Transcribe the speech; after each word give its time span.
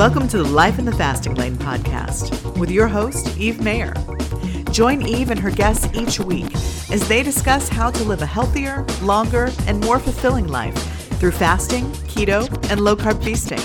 Welcome 0.00 0.28
to 0.28 0.38
the 0.38 0.44
Life 0.44 0.78
in 0.78 0.86
the 0.86 0.94
Fasting 0.94 1.34
Lane 1.34 1.56
podcast 1.56 2.58
with 2.58 2.70
your 2.70 2.88
host, 2.88 3.36
Eve 3.36 3.60
Mayer. 3.60 3.92
Join 4.70 5.02
Eve 5.02 5.30
and 5.30 5.38
her 5.38 5.50
guests 5.50 5.86
each 5.92 6.18
week 6.18 6.50
as 6.90 7.06
they 7.06 7.22
discuss 7.22 7.68
how 7.68 7.90
to 7.90 8.04
live 8.04 8.22
a 8.22 8.26
healthier, 8.26 8.86
longer, 9.02 9.50
and 9.66 9.78
more 9.84 9.98
fulfilling 9.98 10.48
life 10.48 10.74
through 11.18 11.32
fasting, 11.32 11.84
keto, 12.08 12.48
and 12.70 12.80
low 12.80 12.96
carb 12.96 13.22
feasting. 13.22 13.58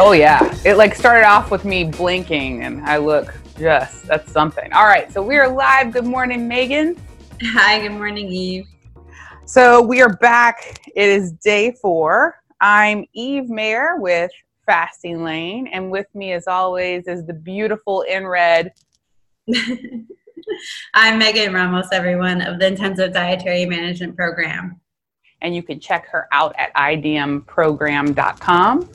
Oh 0.00 0.10
yeah, 0.10 0.52
it 0.64 0.76
like 0.76 0.96
started 0.96 1.24
off 1.24 1.52
with 1.52 1.64
me 1.64 1.84
blinking, 1.84 2.64
and 2.64 2.84
I 2.84 2.96
look 2.96 3.32
just 3.60 4.08
that's 4.08 4.32
something. 4.32 4.72
All 4.72 4.86
right, 4.86 5.12
so 5.12 5.22
we 5.22 5.36
are 5.36 5.48
live. 5.48 5.92
Good 5.92 6.04
morning, 6.04 6.48
Megan. 6.48 7.00
Hi, 7.40 7.80
good 7.80 7.92
morning, 7.92 8.26
Eve. 8.26 8.66
So 9.48 9.80
we 9.80 10.02
are 10.02 10.12
back. 10.14 10.82
It 10.94 11.08
is 11.08 11.32
day 11.32 11.74
four. 11.80 12.36
I'm 12.60 13.06
Eve 13.14 13.48
Mayer 13.48 13.96
with 13.96 14.30
Fasting 14.66 15.24
Lane, 15.24 15.68
and 15.68 15.90
with 15.90 16.04
me, 16.14 16.32
as 16.32 16.46
always, 16.46 17.08
is 17.08 17.24
the 17.24 17.32
beautiful 17.32 18.02
in 18.02 18.26
red. 18.26 18.74
I'm 20.92 21.18
Megan 21.18 21.54
Ramos, 21.54 21.86
everyone 21.92 22.42
of 22.42 22.58
the 22.58 22.66
Intensive 22.66 23.14
Dietary 23.14 23.64
Management 23.64 24.16
Program. 24.16 24.78
And 25.40 25.56
you 25.56 25.62
can 25.62 25.80
check 25.80 26.06
her 26.08 26.28
out 26.30 26.54
at 26.58 26.74
idmprogram.com. 26.74 28.90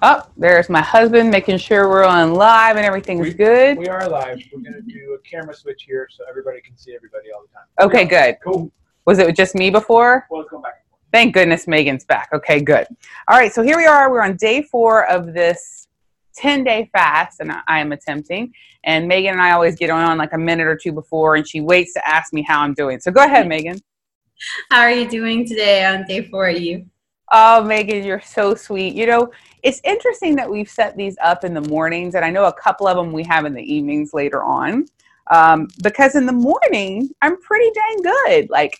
Oh, 0.00 0.22
there's 0.38 0.70
my 0.70 0.80
husband 0.80 1.30
making 1.30 1.58
sure 1.58 1.90
we're 1.90 2.04
on 2.04 2.32
live 2.32 2.78
and 2.78 2.86
everything's 2.86 3.20
We- 3.20 3.34
good. 3.34 3.76
We 3.76 3.88
are 3.88 4.08
live. 4.08 4.40
We're 4.50 4.62
going 4.62 4.72
to 4.72 4.80
do 4.80 5.12
a 5.12 5.18
camera 5.28 5.54
switch 5.54 5.82
here 5.86 6.08
so 6.10 6.24
everybody 6.26 6.62
can 6.62 6.74
see 6.78 6.94
everybody 6.94 7.30
all 7.36 7.42
the 7.42 7.48
time. 7.52 7.66
Okay, 7.86 8.06
good. 8.06 8.38
Cool. 8.42 8.72
Was 9.10 9.18
it 9.18 9.34
just 9.34 9.56
me 9.56 9.70
before? 9.70 10.24
Well, 10.30 10.42
let's 10.42 10.52
go 10.52 10.60
back. 10.60 10.84
Thank 11.12 11.34
goodness 11.34 11.66
Megan's 11.66 12.04
back. 12.04 12.28
Okay, 12.32 12.60
good. 12.60 12.86
All 13.26 13.36
right, 13.36 13.52
so 13.52 13.60
here 13.60 13.76
we 13.76 13.84
are. 13.84 14.08
We're 14.08 14.22
on 14.22 14.36
day 14.36 14.62
four 14.62 15.04
of 15.10 15.34
this 15.34 15.88
10 16.36 16.62
day 16.62 16.88
fast, 16.92 17.40
and 17.40 17.50
I- 17.50 17.62
I 17.66 17.80
am 17.80 17.90
attempting. 17.90 18.54
And 18.84 19.08
Megan 19.08 19.32
and 19.32 19.42
I 19.42 19.50
always 19.50 19.74
get 19.74 19.90
on 19.90 20.16
like 20.16 20.32
a 20.32 20.38
minute 20.38 20.68
or 20.68 20.76
two 20.76 20.92
before, 20.92 21.34
and 21.34 21.44
she 21.48 21.60
waits 21.60 21.92
to 21.94 22.08
ask 22.08 22.32
me 22.32 22.42
how 22.42 22.60
I'm 22.60 22.72
doing. 22.72 23.00
So 23.00 23.10
go 23.10 23.24
ahead, 23.24 23.48
Megan. 23.48 23.80
How 24.70 24.82
are 24.82 24.92
you 24.92 25.08
doing 25.08 25.44
today 25.44 25.84
on 25.84 26.04
day 26.04 26.28
four, 26.28 26.48
Eve? 26.48 26.86
Oh, 27.32 27.64
Megan, 27.64 28.04
you're 28.04 28.20
so 28.20 28.54
sweet. 28.54 28.94
You 28.94 29.06
know, 29.06 29.32
it's 29.64 29.80
interesting 29.82 30.36
that 30.36 30.48
we've 30.48 30.70
set 30.70 30.96
these 30.96 31.16
up 31.20 31.42
in 31.42 31.52
the 31.52 31.62
mornings, 31.62 32.14
and 32.14 32.24
I 32.24 32.30
know 32.30 32.44
a 32.44 32.52
couple 32.52 32.86
of 32.86 32.96
them 32.96 33.12
we 33.12 33.24
have 33.24 33.44
in 33.44 33.54
the 33.54 33.74
evenings 33.74 34.14
later 34.14 34.44
on. 34.44 34.86
Um, 35.32 35.68
because 35.82 36.14
in 36.14 36.26
the 36.26 36.32
morning, 36.32 37.10
I'm 37.22 37.40
pretty 37.40 37.70
dang 37.72 38.02
good. 38.02 38.50
Like, 38.50 38.78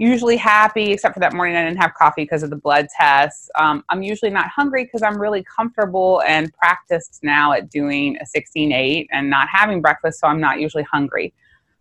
usually 0.00 0.36
happy, 0.36 0.92
except 0.92 1.14
for 1.14 1.20
that 1.20 1.34
morning 1.34 1.56
I 1.56 1.64
didn't 1.64 1.80
have 1.80 1.92
coffee 1.94 2.22
because 2.22 2.42
of 2.42 2.50
the 2.50 2.56
blood 2.56 2.86
tests. 2.98 3.50
Um, 3.56 3.84
I'm 3.90 4.02
usually 4.02 4.30
not 4.30 4.48
hungry 4.48 4.84
because 4.84 5.02
I'm 5.02 5.20
really 5.20 5.44
comfortable 5.44 6.22
and 6.26 6.52
practiced 6.54 7.20
now 7.22 7.52
at 7.52 7.70
doing 7.70 8.16
a 8.20 8.26
16 8.26 8.72
8 8.72 9.08
and 9.12 9.28
not 9.28 9.48
having 9.52 9.82
breakfast, 9.82 10.20
so 10.20 10.26
I'm 10.26 10.40
not 10.40 10.58
usually 10.58 10.84
hungry. 10.84 11.34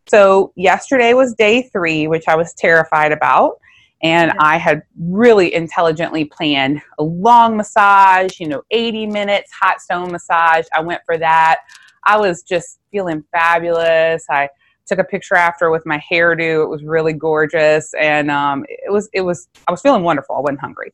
So, 0.07 0.51
yesterday 0.55 1.13
was 1.13 1.33
day 1.33 1.63
three, 1.71 2.07
which 2.07 2.27
I 2.27 2.35
was 2.35 2.53
terrified 2.53 3.11
about 3.11 3.59
and 4.01 4.31
I 4.39 4.57
had 4.57 4.83
really 4.97 5.53
intelligently 5.53 6.25
planned 6.25 6.81
a 6.99 7.03
long 7.03 7.57
massage, 7.57 8.39
you 8.39 8.47
know, 8.47 8.63
80 8.71 9.07
minutes 9.07 9.51
hot 9.51 9.81
stone 9.81 10.11
massage. 10.11 10.65
I 10.73 10.81
went 10.81 11.01
for 11.05 11.17
that. 11.17 11.59
I 12.05 12.17
was 12.17 12.43
just 12.43 12.79
feeling 12.91 13.23
fabulous. 13.31 14.25
I 14.29 14.49
took 14.89 14.99
a 14.99 15.03
picture 15.03 15.35
after 15.35 15.69
with 15.69 15.85
my 15.85 16.01
hairdo. 16.11 16.63
It 16.63 16.69
was 16.69 16.83
really 16.83 17.13
gorgeous, 17.13 17.93
and 17.93 18.29
um, 18.29 18.65
it 18.67 18.91
was 18.91 19.09
it 19.13 19.21
was 19.21 19.47
I 19.67 19.71
was 19.71 19.81
feeling 19.81 20.03
wonderful. 20.03 20.35
I 20.35 20.39
wasn't 20.39 20.59
hungry. 20.59 20.91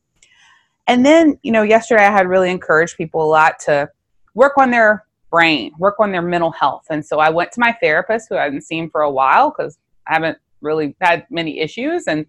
And 0.86 1.04
then 1.04 1.38
you 1.42 1.50
know, 1.50 1.62
yesterday 1.62 2.04
I 2.04 2.12
had 2.12 2.28
really 2.28 2.50
encouraged 2.50 2.96
people 2.96 3.24
a 3.24 3.30
lot 3.30 3.58
to 3.60 3.88
work 4.34 4.56
on 4.58 4.70
their 4.70 5.04
brain, 5.30 5.72
work 5.78 5.96
on 5.98 6.12
their 6.12 6.22
mental 6.22 6.52
health, 6.52 6.84
and 6.90 7.04
so 7.04 7.18
I 7.18 7.30
went 7.30 7.50
to 7.52 7.60
my 7.60 7.72
therapist, 7.80 8.28
who 8.28 8.36
I 8.36 8.44
hadn't 8.44 8.62
seen 8.62 8.90
for 8.90 9.00
a 9.00 9.10
while 9.10 9.50
because 9.50 9.78
I 10.06 10.14
haven't 10.14 10.38
really 10.60 10.94
had 11.00 11.26
many 11.30 11.58
issues, 11.58 12.06
and 12.06 12.26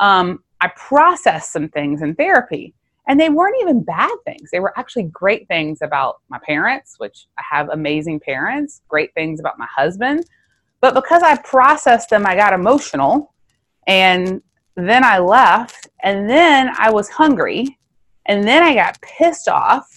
um, 0.00 0.42
I 0.60 0.68
processed 0.76 1.52
some 1.52 1.68
things 1.68 2.02
in 2.02 2.14
therapy. 2.14 2.74
And 3.08 3.18
they 3.18 3.30
weren't 3.30 3.56
even 3.60 3.82
bad 3.82 4.12
things. 4.24 4.50
They 4.52 4.60
were 4.60 4.78
actually 4.78 5.04
great 5.04 5.48
things 5.48 5.82
about 5.82 6.20
my 6.28 6.38
parents, 6.46 6.94
which 6.98 7.26
I 7.36 7.42
have 7.50 7.68
amazing 7.70 8.20
parents, 8.20 8.80
great 8.88 9.12
things 9.14 9.40
about 9.40 9.58
my 9.58 9.66
husband. 9.74 10.24
But 10.82 10.94
because 10.94 11.22
I 11.22 11.36
processed 11.38 12.10
them, 12.10 12.26
I 12.26 12.34
got 12.34 12.52
emotional. 12.52 13.32
And 13.86 14.42
then 14.76 15.04
I 15.04 15.18
left. 15.18 15.88
And 16.02 16.28
then 16.28 16.70
I 16.76 16.90
was 16.90 17.08
hungry. 17.08 17.78
And 18.26 18.46
then 18.46 18.62
I 18.62 18.74
got 18.74 19.00
pissed 19.00 19.48
off. 19.48 19.88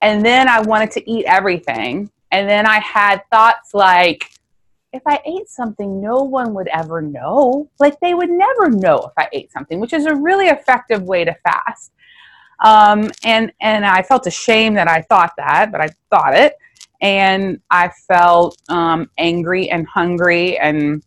And 0.00 0.24
then 0.24 0.48
I 0.48 0.60
wanted 0.62 0.90
to 0.92 1.10
eat 1.10 1.26
everything. 1.26 2.10
And 2.30 2.48
then 2.48 2.64
I 2.64 2.78
had 2.78 3.22
thoughts 3.30 3.74
like, 3.74 4.30
if 4.92 5.02
I 5.06 5.20
ate 5.24 5.48
something, 5.48 6.00
no 6.00 6.22
one 6.22 6.54
would 6.54 6.68
ever 6.68 7.02
know. 7.02 7.68
Like 7.78 7.98
they 8.00 8.14
would 8.14 8.30
never 8.30 8.70
know 8.70 8.98
if 8.98 9.12
I 9.18 9.28
ate 9.32 9.52
something, 9.52 9.78
which 9.78 9.92
is 9.92 10.06
a 10.06 10.14
really 10.14 10.46
effective 10.46 11.02
way 11.02 11.24
to 11.24 11.34
fast. 11.44 11.92
Um, 12.64 13.10
and 13.24 13.52
and 13.60 13.86
I 13.86 14.02
felt 14.02 14.26
ashamed 14.26 14.76
that 14.76 14.88
I 14.88 15.02
thought 15.02 15.32
that, 15.38 15.72
but 15.72 15.80
I 15.80 15.88
thought 16.10 16.34
it, 16.34 16.54
and 17.00 17.60
I 17.70 17.90
felt 18.08 18.60
um, 18.68 19.10
angry 19.18 19.70
and 19.70 19.86
hungry, 19.86 20.58
and 20.58 21.02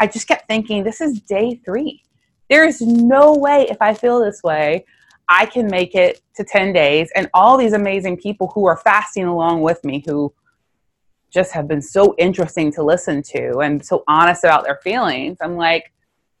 I 0.00 0.06
just 0.06 0.28
kept 0.28 0.46
thinking, 0.48 0.84
this 0.84 1.00
is 1.00 1.20
day 1.20 1.60
three. 1.64 2.02
There 2.50 2.66
is 2.66 2.80
no 2.80 3.34
way 3.34 3.66
if 3.70 3.80
I 3.80 3.94
feel 3.94 4.20
this 4.20 4.42
way, 4.42 4.84
I 5.28 5.46
can 5.46 5.66
make 5.68 5.94
it 5.94 6.20
to 6.36 6.44
ten 6.44 6.72
days, 6.72 7.10
and 7.14 7.28
all 7.34 7.56
these 7.56 7.72
amazing 7.72 8.16
people 8.18 8.48
who 8.54 8.66
are 8.66 8.76
fasting 8.76 9.24
along 9.24 9.62
with 9.62 9.82
me 9.84 10.02
who 10.06 10.32
just 11.32 11.52
have 11.52 11.66
been 11.66 11.80
so 11.80 12.14
interesting 12.18 12.70
to 12.72 12.82
listen 12.82 13.22
to 13.22 13.58
and 13.60 13.84
so 13.84 14.04
honest 14.06 14.44
about 14.44 14.64
their 14.64 14.78
feelings. 14.82 15.38
I'm 15.40 15.56
like, 15.56 15.90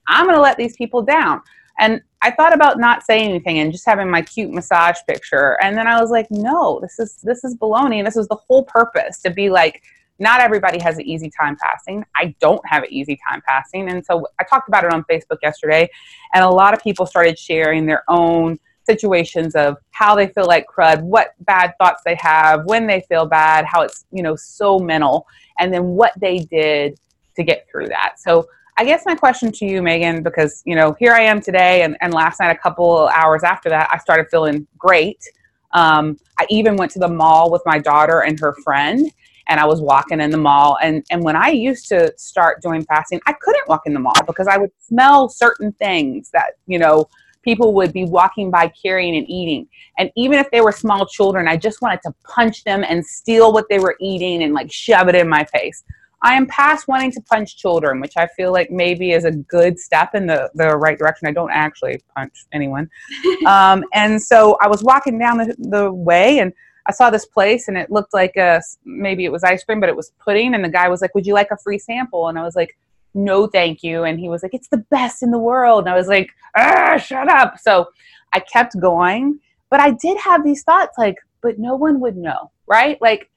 I'm 0.06 0.26
going 0.26 0.36
to 0.36 0.42
let 0.42 0.58
these 0.58 0.76
people 0.76 1.02
down. 1.02 1.40
And 1.78 2.02
I 2.22 2.30
thought 2.30 2.54
about 2.54 2.78
not 2.78 3.04
saying 3.04 3.28
anything 3.28 3.58
and 3.58 3.72
just 3.72 3.84
having 3.84 4.08
my 4.08 4.22
cute 4.22 4.50
massage 4.50 4.98
picture. 5.08 5.58
And 5.60 5.76
then 5.76 5.86
I 5.86 6.00
was 6.00 6.10
like, 6.10 6.30
no, 6.30 6.78
this 6.80 6.98
is 6.98 7.16
this 7.22 7.44
is 7.44 7.56
baloney. 7.56 7.98
And 7.98 8.06
this 8.06 8.16
is 8.16 8.28
the 8.28 8.36
whole 8.36 8.62
purpose 8.64 9.20
to 9.22 9.30
be 9.30 9.50
like, 9.50 9.82
not 10.18 10.40
everybody 10.40 10.80
has 10.80 10.98
an 10.98 11.02
easy 11.02 11.30
time 11.30 11.56
passing. 11.56 12.04
I 12.14 12.34
don't 12.40 12.62
have 12.66 12.84
an 12.84 12.92
easy 12.92 13.18
time 13.28 13.42
passing. 13.46 13.90
And 13.90 14.04
so 14.06 14.26
I 14.38 14.44
talked 14.44 14.68
about 14.68 14.84
it 14.84 14.92
on 14.92 15.04
Facebook 15.04 15.38
yesterday, 15.42 15.90
and 16.32 16.44
a 16.44 16.48
lot 16.48 16.74
of 16.74 16.82
people 16.82 17.06
started 17.06 17.38
sharing 17.38 17.86
their 17.86 18.04
own 18.08 18.58
situations 18.84 19.54
of 19.54 19.76
how 19.90 20.14
they 20.14 20.28
feel 20.28 20.46
like 20.46 20.66
crud, 20.66 21.02
what 21.02 21.34
bad 21.40 21.72
thoughts 21.78 22.02
they 22.04 22.16
have, 22.16 22.64
when 22.66 22.86
they 22.86 23.00
feel 23.08 23.26
bad, 23.26 23.64
how 23.64 23.82
it's, 23.82 24.04
you 24.12 24.22
know, 24.22 24.36
so 24.36 24.78
mental, 24.78 25.26
and 25.58 25.72
then 25.72 25.84
what 25.88 26.12
they 26.20 26.38
did 26.38 26.98
to 27.36 27.42
get 27.42 27.66
through 27.70 27.88
that. 27.88 28.14
So 28.18 28.46
I 28.82 28.84
guess 28.84 29.04
my 29.06 29.14
question 29.14 29.52
to 29.52 29.64
you, 29.64 29.80
Megan, 29.80 30.24
because, 30.24 30.60
you 30.66 30.74
know, 30.74 30.96
here 30.98 31.12
I 31.12 31.20
am 31.20 31.40
today, 31.40 31.82
and, 31.82 31.96
and 32.00 32.12
last 32.12 32.40
night, 32.40 32.50
a 32.50 32.58
couple 32.58 33.08
hours 33.14 33.44
after 33.44 33.68
that, 33.68 33.88
I 33.92 33.98
started 33.98 34.26
feeling 34.28 34.66
great. 34.76 35.22
Um, 35.70 36.18
I 36.40 36.46
even 36.50 36.74
went 36.74 36.90
to 36.92 36.98
the 36.98 37.06
mall 37.06 37.52
with 37.52 37.62
my 37.64 37.78
daughter 37.78 38.22
and 38.22 38.40
her 38.40 38.56
friend, 38.64 39.08
and 39.46 39.60
I 39.60 39.66
was 39.66 39.80
walking 39.80 40.20
in 40.20 40.30
the 40.30 40.36
mall. 40.36 40.78
And, 40.82 41.06
and 41.12 41.22
when 41.22 41.36
I 41.36 41.50
used 41.50 41.86
to 41.90 42.12
start 42.16 42.60
doing 42.60 42.84
fasting, 42.86 43.20
I 43.28 43.34
couldn't 43.34 43.68
walk 43.68 43.82
in 43.86 43.94
the 43.94 44.00
mall 44.00 44.20
because 44.26 44.48
I 44.48 44.58
would 44.58 44.72
smell 44.80 45.28
certain 45.28 45.70
things 45.74 46.30
that, 46.30 46.54
you 46.66 46.80
know, 46.80 47.08
people 47.44 47.74
would 47.74 47.92
be 47.92 48.02
walking 48.02 48.50
by 48.50 48.66
carrying 48.66 49.16
and 49.16 49.30
eating. 49.30 49.68
And 49.96 50.10
even 50.16 50.40
if 50.40 50.50
they 50.50 50.60
were 50.60 50.72
small 50.72 51.06
children, 51.06 51.46
I 51.46 51.56
just 51.56 51.82
wanted 51.82 52.00
to 52.02 52.12
punch 52.24 52.64
them 52.64 52.82
and 52.82 53.06
steal 53.06 53.52
what 53.52 53.68
they 53.70 53.78
were 53.78 53.94
eating 54.00 54.42
and 54.42 54.54
like 54.54 54.72
shove 54.72 55.06
it 55.06 55.14
in 55.14 55.28
my 55.28 55.44
face. 55.44 55.84
I 56.22 56.34
am 56.34 56.46
past 56.46 56.86
wanting 56.86 57.10
to 57.12 57.20
punch 57.22 57.56
children, 57.56 58.00
which 58.00 58.16
I 58.16 58.28
feel 58.28 58.52
like 58.52 58.70
maybe 58.70 59.10
is 59.10 59.24
a 59.24 59.32
good 59.32 59.78
step 59.78 60.14
in 60.14 60.26
the, 60.26 60.50
the 60.54 60.76
right 60.76 60.96
direction. 60.96 61.26
I 61.26 61.32
don't 61.32 61.50
actually 61.50 62.00
punch 62.16 62.46
anyone. 62.52 62.88
um, 63.46 63.84
and 63.92 64.22
so 64.22 64.56
I 64.60 64.68
was 64.68 64.84
walking 64.84 65.18
down 65.18 65.38
the, 65.38 65.56
the 65.58 65.92
way 65.92 66.38
and 66.38 66.52
I 66.86 66.92
saw 66.92 67.10
this 67.10 67.26
place 67.26 67.68
and 67.68 67.76
it 67.76 67.90
looked 67.90 68.14
like 68.14 68.36
a, 68.36 68.62
maybe 68.84 69.24
it 69.24 69.32
was 69.32 69.42
ice 69.42 69.64
cream, 69.64 69.80
but 69.80 69.88
it 69.88 69.96
was 69.96 70.12
pudding. 70.18 70.54
And 70.54 70.64
the 70.64 70.68
guy 70.68 70.88
was 70.88 71.00
like, 71.00 71.14
Would 71.14 71.26
you 71.26 71.34
like 71.34 71.50
a 71.50 71.56
free 71.56 71.78
sample? 71.78 72.28
And 72.28 72.38
I 72.38 72.42
was 72.42 72.54
like, 72.54 72.76
No, 73.14 73.46
thank 73.48 73.82
you. 73.82 74.04
And 74.04 74.18
he 74.18 74.28
was 74.28 74.42
like, 74.42 74.54
It's 74.54 74.68
the 74.68 74.84
best 74.90 75.22
in 75.22 75.32
the 75.32 75.38
world. 75.38 75.84
And 75.84 75.88
I 75.92 75.96
was 75.96 76.08
like, 76.08 76.30
Ah, 76.56 76.96
shut 76.98 77.28
up. 77.28 77.58
So 77.58 77.88
I 78.32 78.40
kept 78.40 78.78
going, 78.80 79.40
but 79.70 79.80
I 79.80 79.90
did 79.90 80.18
have 80.18 80.44
these 80.44 80.62
thoughts 80.62 80.96
like, 80.98 81.16
But 81.40 81.58
no 81.58 81.74
one 81.74 81.98
would 82.00 82.16
know, 82.16 82.50
right? 82.66 83.00
Like, 83.00 83.28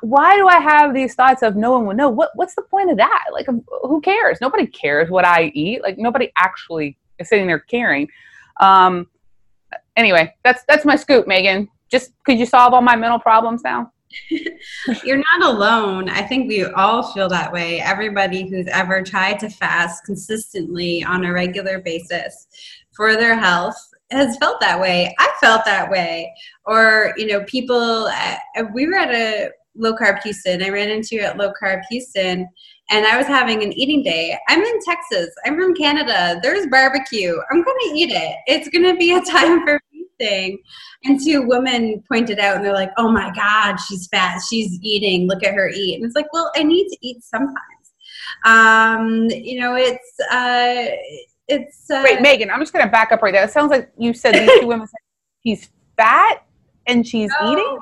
why 0.00 0.36
do 0.36 0.48
I 0.48 0.58
have 0.58 0.94
these 0.94 1.14
thoughts 1.14 1.42
of 1.42 1.56
no 1.56 1.72
one 1.72 1.86
will 1.86 1.94
know? 1.94 2.08
What 2.08 2.30
what's 2.34 2.54
the 2.54 2.62
point 2.62 2.90
of 2.90 2.96
that? 2.96 3.24
Like, 3.32 3.46
who 3.46 4.00
cares? 4.00 4.38
Nobody 4.40 4.66
cares 4.66 5.10
what 5.10 5.24
I 5.24 5.52
eat. 5.54 5.82
Like, 5.82 5.98
nobody 5.98 6.32
actually 6.36 6.96
is 7.18 7.28
sitting 7.28 7.46
there 7.46 7.60
caring. 7.60 8.08
Um, 8.60 9.06
anyway, 9.96 10.34
that's 10.44 10.64
that's 10.68 10.84
my 10.84 10.96
scoop, 10.96 11.26
Megan. 11.26 11.68
Just 11.88 12.12
could 12.24 12.38
you 12.38 12.46
solve 12.46 12.74
all 12.74 12.82
my 12.82 12.96
mental 12.96 13.18
problems 13.18 13.62
now? 13.62 13.92
You're 15.04 15.22
not 15.38 15.54
alone. 15.54 16.08
I 16.08 16.22
think 16.22 16.48
we 16.48 16.64
all 16.64 17.12
feel 17.12 17.28
that 17.28 17.52
way. 17.52 17.80
Everybody 17.80 18.48
who's 18.48 18.66
ever 18.68 19.02
tried 19.02 19.38
to 19.40 19.50
fast 19.50 20.04
consistently 20.04 21.04
on 21.04 21.24
a 21.24 21.32
regular 21.32 21.80
basis 21.80 22.46
for 22.92 23.14
their 23.14 23.38
health 23.38 23.76
has 24.10 24.36
felt 24.38 24.60
that 24.60 24.80
way. 24.80 25.14
I 25.18 25.30
felt 25.40 25.64
that 25.64 25.90
way. 25.90 26.32
Or, 26.64 27.12
you 27.16 27.26
know, 27.26 27.44
people, 27.44 28.06
uh, 28.06 28.36
we 28.72 28.86
were 28.86 28.94
at 28.94 29.14
a 29.14 29.50
low 29.76 29.94
carb 29.94 30.22
Houston. 30.22 30.62
I 30.62 30.68
ran 30.70 30.90
into 30.90 31.16
you 31.16 31.22
at 31.22 31.36
low 31.36 31.52
carb 31.60 31.82
Houston 31.90 32.48
and 32.90 33.06
I 33.06 33.16
was 33.16 33.26
having 33.26 33.62
an 33.62 33.72
eating 33.72 34.02
day. 34.02 34.38
I'm 34.48 34.62
in 34.62 34.80
Texas. 34.84 35.34
I'm 35.44 35.56
from 35.56 35.74
Canada. 35.74 36.38
There's 36.42 36.66
barbecue. 36.68 37.36
I'm 37.50 37.62
going 37.62 37.78
to 37.80 37.90
eat 37.94 38.10
it. 38.10 38.36
It's 38.46 38.68
going 38.68 38.84
to 38.84 38.96
be 38.96 39.12
a 39.12 39.20
time 39.30 39.66
for 39.66 39.80
feasting. 39.90 40.58
And 41.04 41.20
two 41.22 41.46
women 41.46 42.02
pointed 42.10 42.38
out 42.38 42.56
and 42.56 42.64
they're 42.64 42.72
like, 42.72 42.92
oh 42.96 43.10
my 43.10 43.32
God, 43.34 43.76
she's 43.76 44.06
fat. 44.08 44.40
She's 44.48 44.78
eating. 44.82 45.26
Look 45.26 45.42
at 45.42 45.54
her 45.54 45.68
eat. 45.68 45.96
And 45.96 46.04
it's 46.04 46.14
like, 46.14 46.32
well, 46.32 46.50
I 46.54 46.62
need 46.62 46.88
to 46.88 46.96
eat 47.00 47.22
sometimes. 47.24 47.56
Um, 48.44 49.26
you 49.30 49.60
know, 49.60 49.74
it's, 49.76 50.20
uh, 50.30 50.86
it's. 51.48 51.90
Uh, 51.90 52.02
Wait, 52.04 52.20
Megan, 52.20 52.50
I'm 52.50 52.60
just 52.60 52.72
going 52.72 52.84
to 52.84 52.90
back 52.90 53.10
up 53.10 53.22
right 53.22 53.32
there. 53.32 53.44
It 53.44 53.50
sounds 53.50 53.70
like 53.70 53.90
you 53.98 54.12
said 54.14 54.34
these 54.34 54.60
two 54.60 54.66
women 54.66 54.86
said 54.86 54.98
she's 55.44 55.68
fat 55.96 56.44
and 56.86 57.06
she's 57.06 57.30
no. 57.40 57.52
eating. 57.52 57.78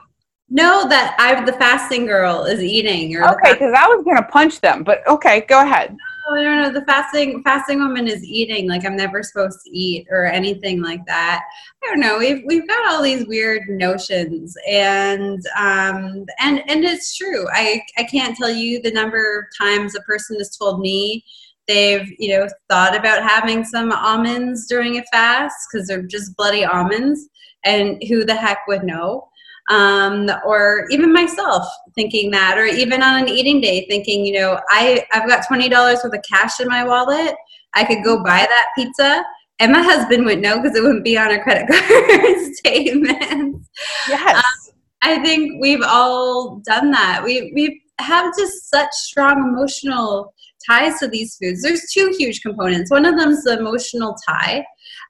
No, 0.50 0.87
that 0.88 1.17
I 1.19 1.44
the 1.44 1.55
fasting 1.55 2.06
girl 2.06 2.44
is 2.44 2.62
eating. 2.62 3.17
Or 3.17 3.25
okay, 3.35 3.55
because 3.55 3.75
I 3.76 3.87
was 3.87 4.05
gonna 4.05 4.26
punch 4.26 4.61
them, 4.61 4.85
but 4.85 5.06
okay, 5.08 5.43
go 5.49 5.62
ahead. 5.62 5.96
No, 6.29 6.37
no, 6.37 6.62
no. 6.62 6.73
The 6.73 6.85
fasting 6.85 7.43
fasting 7.43 7.79
woman 7.79 8.06
is 8.06 8.23
eating 8.25 8.69
like 8.69 8.85
I'm 8.85 8.96
never 8.96 9.23
supposed 9.23 9.58
to 9.64 9.70
eat 9.70 10.06
or 10.11 10.26
anything 10.26 10.82
like 10.82 11.05
that. 11.06 11.43
I 11.82 11.87
don't 11.87 12.00
know. 12.00 12.19
We've 12.19 12.43
we've 12.46 12.69
got 12.69 12.88
all 12.88 13.02
these 13.02 13.26
weird 13.26 13.62
notions, 13.69 14.55
and 14.70 15.41
um, 15.58 16.25
and 16.38 16.62
and 16.69 16.85
it's 16.85 17.17
true. 17.17 17.47
I 17.52 17.81
I 17.97 18.05
can't 18.05 18.37
tell 18.37 18.50
you 18.50 18.82
the 18.82 18.93
number 18.93 19.38
of 19.38 19.44
times 19.67 19.94
a 19.94 20.00
person 20.02 20.37
has 20.37 20.56
told 20.56 20.81
me 20.81 21.25
they've 21.67 22.08
you 22.19 22.37
know 22.37 22.47
thought 22.69 22.94
about 22.94 23.29
having 23.29 23.64
some 23.64 23.93
almonds 23.93 24.67
during 24.69 24.99
a 24.99 25.02
fast 25.11 25.56
because 25.73 25.88
they're 25.88 26.02
just 26.02 26.37
bloody 26.37 26.67
almonds, 26.67 27.29
and 27.64 28.02
who 28.08 28.25
the 28.25 28.37
heck 28.37 28.58
would 28.69 28.85
know? 28.85 29.29
Um, 29.70 30.31
or 30.44 30.87
even 30.90 31.12
myself 31.12 31.66
thinking 31.94 32.31
that, 32.31 32.58
or 32.58 32.64
even 32.64 33.02
on 33.02 33.22
an 33.22 33.28
eating 33.28 33.61
day 33.61 33.87
thinking, 33.88 34.25
you 34.25 34.34
know, 34.40 34.61
I, 34.69 35.05
I've 35.12 35.28
got 35.28 35.46
$20 35.46 35.70
worth 35.70 36.05
of 36.05 36.20
cash 36.31 36.61
in 36.61 36.69
my 36.69 36.84
wallet. 36.84 37.34
I 37.75 37.84
could 37.84 38.05
go 38.05 38.22
buy 38.22 38.46
that 38.49 38.66
pizza. 38.76 39.25
And 39.61 39.72
my 39.72 39.82
husband 39.82 40.25
would 40.26 40.40
know 40.40 40.61
because 40.61 40.76
it 40.76 40.82
wouldn't 40.82 41.05
be 41.05 41.16
on 41.16 41.31
a 41.31 41.43
credit 41.43 41.69
card 41.70 42.55
statement. 42.55 43.64
Yes. 44.08 44.37
Um, 44.37 44.75
I 45.02 45.22
think 45.22 45.61
we've 45.61 45.82
all 45.82 46.61
done 46.66 46.90
that. 46.90 47.22
We, 47.25 47.52
we 47.55 47.82
have 48.00 48.37
just 48.37 48.69
such 48.69 48.90
strong 48.93 49.55
emotional 49.55 50.34
ties 50.66 50.99
to 50.99 51.08
these 51.08 51.37
foods. 51.37 51.62
There's 51.62 51.90
two 51.93 52.12
huge 52.19 52.40
components. 52.40 52.90
One 52.90 53.05
of 53.05 53.16
them 53.16 53.31
is 53.31 53.44
the 53.44 53.58
emotional 53.58 54.16
tie 54.26 54.64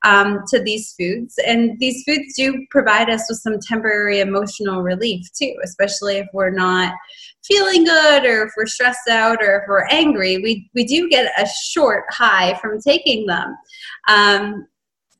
um, 0.04 0.40
to 0.48 0.62
these 0.62 0.94
foods, 0.98 1.34
and 1.46 1.78
these 1.80 2.02
foods 2.04 2.34
do 2.36 2.66
provide 2.70 3.10
us 3.10 3.24
with 3.28 3.38
some 3.38 3.58
temporary 3.60 4.20
emotional 4.20 4.82
relief 4.82 5.26
too, 5.36 5.54
especially 5.64 6.18
if 6.18 6.26
we're 6.32 6.50
not 6.50 6.94
feeling 7.44 7.84
good 7.84 8.24
or 8.24 8.46
if 8.46 8.52
we're 8.56 8.66
stressed 8.66 9.08
out 9.10 9.42
or 9.42 9.58
if 9.58 9.64
we're 9.68 9.86
angry. 9.90 10.38
We 10.38 10.70
we 10.74 10.84
do 10.84 11.08
get 11.08 11.32
a 11.38 11.46
short 11.46 12.04
high 12.10 12.58
from 12.60 12.80
taking 12.80 13.26
them. 13.26 13.56
Um, 14.08 14.66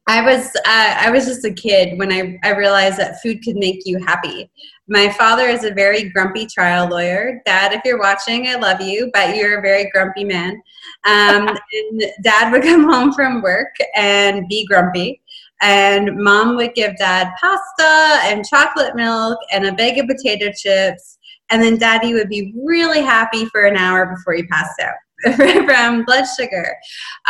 I 0.07 0.21
was 0.21 0.55
uh, 0.57 0.97
I 1.01 1.11
was 1.11 1.25
just 1.25 1.45
a 1.45 1.53
kid 1.53 1.99
when 1.99 2.13
I, 2.13 2.39
I 2.45 2.51
realized 2.55 2.99
that 2.99 3.23
food 3.23 3.43
could 3.43 3.57
make 3.57 3.83
you 3.87 3.99
happy. 3.99 4.51
My 4.87 5.09
father 5.09 5.49
is 5.49 5.65
a 5.65 5.73
very 5.73 6.11
grumpy 6.11 6.47
trial 6.47 6.89
lawyer. 6.89 7.41
Dad, 7.47 7.73
if 7.73 7.81
you're 7.87 7.99
watching, 7.99 8.49
I 8.49 8.57
love 8.57 8.83
you, 8.83 9.11
but 9.15 9.35
you're 9.35 9.59
a 9.59 9.63
very 9.63 9.91
grumpy 9.91 10.25
man. 10.25 10.61
Um, 11.07 11.49
and 11.73 12.03
Dad 12.23 12.53
would 12.53 12.63
come 12.63 12.85
home 12.85 13.13
from 13.15 13.41
work 13.41 13.75
and 13.97 14.47
be 14.49 14.67
grumpy, 14.67 15.23
and 15.63 16.15
Mom 16.23 16.57
would 16.57 16.75
give 16.75 16.99
Dad 16.99 17.33
pasta 17.41 18.21
and 18.25 18.45
chocolate 18.45 18.95
milk 18.95 19.39
and 19.53 19.65
a 19.65 19.73
bag 19.73 19.99
of 19.99 20.07
potato 20.07 20.53
chips, 20.55 21.19
and 21.49 21.63
then 21.63 21.79
Daddy 21.79 22.13
would 22.13 22.29
be 22.29 22.53
really 22.63 23.01
happy 23.01 23.47
for 23.47 23.65
an 23.65 23.79
hour 23.79 24.15
before 24.15 24.35
he 24.35 24.43
passed 24.45 24.81
out. 24.83 24.97
from 25.67 26.05
blood 26.05 26.25
sugar. 26.39 26.77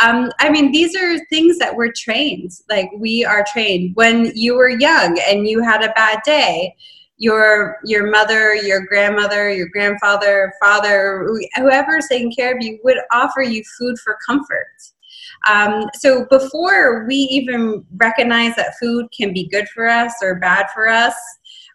Um, 0.03 0.31
I 0.39 0.49
mean, 0.49 0.71
these 0.71 0.95
are 0.95 1.17
things 1.27 1.57
that 1.59 1.75
we're 1.75 1.93
trained. 1.95 2.51
Like 2.69 2.89
we 2.97 3.23
are 3.23 3.45
trained. 3.51 3.95
When 3.95 4.31
you 4.35 4.55
were 4.55 4.69
young 4.69 5.19
and 5.27 5.47
you 5.47 5.61
had 5.61 5.83
a 5.83 5.93
bad 5.93 6.19
day, 6.25 6.75
your 7.17 7.77
your 7.85 8.11
mother, 8.11 8.55
your 8.55 8.85
grandmother, 8.85 9.49
your 9.49 9.69
grandfather, 9.69 10.53
father, 10.61 11.25
whoever's 11.55 12.07
taking 12.09 12.31
care 12.31 12.53
of 12.53 12.61
you 12.61 12.77
would 12.83 12.97
offer 13.13 13.41
you 13.41 13.63
food 13.79 13.97
for 13.99 14.17
comfort. 14.27 14.67
Um, 15.47 15.85
so 15.93 16.25
before 16.29 17.05
we 17.07 17.15
even 17.15 17.85
recognize 17.97 18.55
that 18.55 18.75
food 18.81 19.07
can 19.17 19.33
be 19.33 19.47
good 19.47 19.67
for 19.69 19.87
us 19.87 20.13
or 20.21 20.35
bad 20.39 20.67
for 20.73 20.89
us, 20.89 21.15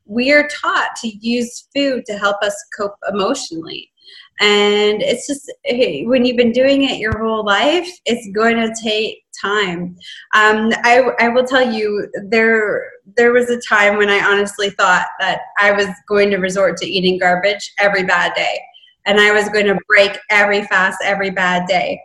we 0.04 0.32
are 0.32 0.48
taught 0.48 0.90
to 0.96 1.08
use 1.20 1.68
food 1.74 2.04
to 2.06 2.18
help 2.18 2.42
us 2.42 2.54
cope 2.76 2.96
emotionally 3.08 3.89
and 4.40 5.02
it's 5.02 5.26
just 5.26 5.52
hey, 5.64 6.04
when 6.06 6.24
you've 6.24 6.36
been 6.36 6.52
doing 6.52 6.84
it 6.84 6.98
your 6.98 7.18
whole 7.18 7.44
life 7.44 7.88
it's 8.06 8.28
going 8.34 8.56
to 8.56 8.74
take 8.82 9.22
time. 9.40 9.96
Um, 10.34 10.70
I, 10.84 11.02
I 11.18 11.28
will 11.28 11.44
tell 11.44 11.70
you 11.70 12.08
there 12.28 12.84
there 13.16 13.32
was 13.32 13.50
a 13.50 13.60
time 13.68 13.96
when 13.96 14.08
i 14.08 14.20
honestly 14.22 14.70
thought 14.70 15.06
that 15.18 15.40
i 15.58 15.72
was 15.72 15.88
going 16.08 16.30
to 16.30 16.36
resort 16.36 16.76
to 16.76 16.86
eating 16.86 17.18
garbage 17.18 17.72
every 17.78 18.04
bad 18.04 18.34
day. 18.34 18.60
And 19.06 19.20
i 19.20 19.32
was 19.32 19.48
going 19.48 19.66
to 19.66 19.78
break 19.88 20.18
every 20.30 20.64
fast 20.64 20.98
every 21.04 21.30
bad 21.30 21.66
day. 21.66 22.00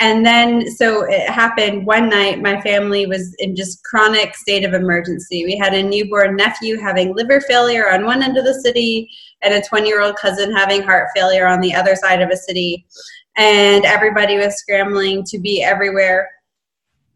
And 0.00 0.26
then 0.26 0.68
so 0.70 1.02
it 1.08 1.30
happened 1.30 1.86
one 1.86 2.08
night 2.08 2.42
my 2.42 2.60
family 2.60 3.06
was 3.06 3.34
in 3.38 3.54
just 3.54 3.82
chronic 3.84 4.34
state 4.34 4.64
of 4.64 4.74
emergency. 4.74 5.44
We 5.44 5.56
had 5.56 5.72
a 5.72 5.82
newborn 5.82 6.36
nephew 6.36 6.78
having 6.78 7.14
liver 7.14 7.40
failure 7.40 7.92
on 7.92 8.04
one 8.04 8.22
end 8.22 8.36
of 8.36 8.44
the 8.44 8.60
city 8.60 9.08
and 9.44 9.54
a 9.54 9.62
20 9.62 9.86
year 9.86 10.00
old 10.00 10.16
cousin 10.16 10.52
having 10.52 10.82
heart 10.82 11.08
failure 11.14 11.46
on 11.46 11.60
the 11.60 11.74
other 11.74 11.94
side 11.94 12.22
of 12.22 12.30
a 12.30 12.36
city. 12.36 12.86
And 13.36 13.84
everybody 13.84 14.36
was 14.36 14.56
scrambling 14.56 15.24
to 15.24 15.38
be 15.38 15.62
everywhere. 15.62 16.30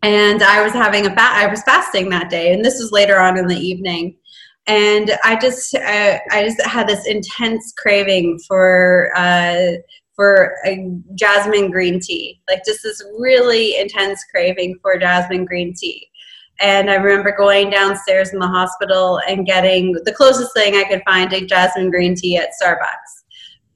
And 0.03 0.43
i 0.43 0.63
was 0.63 0.73
having 0.73 1.07
a 1.07 1.11
fa- 1.11 1.33
i 1.33 1.47
was 1.47 1.63
fasting 1.63 2.09
that 2.11 2.31
day 2.31 2.53
and 2.53 2.65
this 2.65 2.79
was 2.79 2.93
later 2.93 3.19
on 3.19 3.37
in 3.37 3.47
the 3.47 3.57
evening. 3.57 4.17
And 4.67 5.13
i 5.25 5.37
just 5.37 5.75
uh, 5.75 6.19
i 6.31 6.45
just 6.45 6.61
had 6.63 6.87
this 6.87 7.07
intense 7.07 7.73
craving 7.77 8.39
for 8.47 9.11
uh, 9.17 9.79
for 10.19 10.57
a 10.67 10.91
jasmine 11.15 11.71
green 11.71 12.01
tea, 12.01 12.41
like 12.51 12.65
just 12.65 12.83
this 12.83 13.01
really 13.21 13.79
intense 13.79 14.25
craving 14.33 14.77
for 14.83 14.99
jasmine 14.99 15.45
green 15.45 15.73
tea. 15.73 16.08
And 16.61 16.91
I 16.91 16.95
remember 16.95 17.35
going 17.37 17.71
downstairs 17.71 18.33
in 18.33 18.39
the 18.39 18.49
hospital 18.49 19.21
and 19.29 19.47
getting 19.47 19.93
the 20.05 20.13
closest 20.13 20.53
thing 20.55 20.75
I 20.75 20.85
could 20.85 21.03
find 21.05 21.33
a 21.33 21.45
jasmine 21.45 21.91
green 21.91 22.15
tea 22.15 22.37
at 22.37 22.51
Starbucks. 22.61 23.25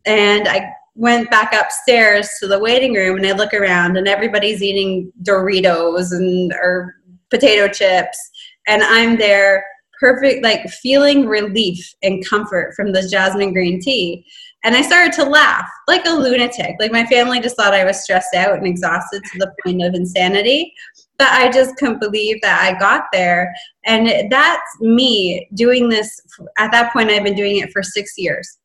And 0.04 0.48
I 0.48 0.68
went 0.94 1.30
back 1.30 1.54
upstairs 1.54 2.28
to 2.40 2.46
the 2.46 2.58
waiting 2.58 2.94
room 2.94 3.16
and 3.16 3.26
I 3.26 3.32
look 3.32 3.54
around 3.54 3.96
and 3.96 4.08
everybody's 4.08 4.62
eating 4.62 5.12
Doritos 5.22 6.12
and 6.12 6.52
or 6.52 6.96
potato 7.30 7.66
chips 7.66 8.18
and 8.66 8.82
I'm 8.82 9.16
there 9.16 9.64
perfect 9.98 10.44
like 10.44 10.68
feeling 10.68 11.26
relief 11.26 11.94
and 12.02 12.26
comfort 12.28 12.74
from 12.74 12.92
this 12.92 13.10
jasmine 13.10 13.54
green 13.54 13.80
tea 13.80 14.26
and 14.64 14.76
I 14.76 14.82
started 14.82 15.12
to 15.14 15.24
laugh 15.24 15.68
like 15.88 16.06
a 16.06 16.10
lunatic. 16.10 16.76
Like 16.78 16.92
my 16.92 17.04
family 17.06 17.40
just 17.40 17.56
thought 17.56 17.74
I 17.74 17.84
was 17.84 18.02
stressed 18.02 18.34
out 18.34 18.56
and 18.56 18.66
exhausted 18.66 19.22
to 19.24 19.38
the 19.38 19.52
point 19.64 19.82
of 19.82 19.94
insanity. 19.94 20.72
But 21.18 21.28
I 21.30 21.50
just 21.50 21.76
couldn't 21.76 22.00
believe 22.00 22.40
that 22.42 22.62
I 22.62 22.78
got 22.78 23.04
there. 23.12 23.54
And 23.84 24.30
that's 24.30 24.80
me 24.80 25.48
doing 25.54 25.88
this. 25.88 26.20
At 26.58 26.72
that 26.72 26.92
point, 26.92 27.10
I've 27.10 27.24
been 27.24 27.36
doing 27.36 27.58
it 27.58 27.72
for 27.72 27.82
six 27.82 28.14
years. 28.16 28.58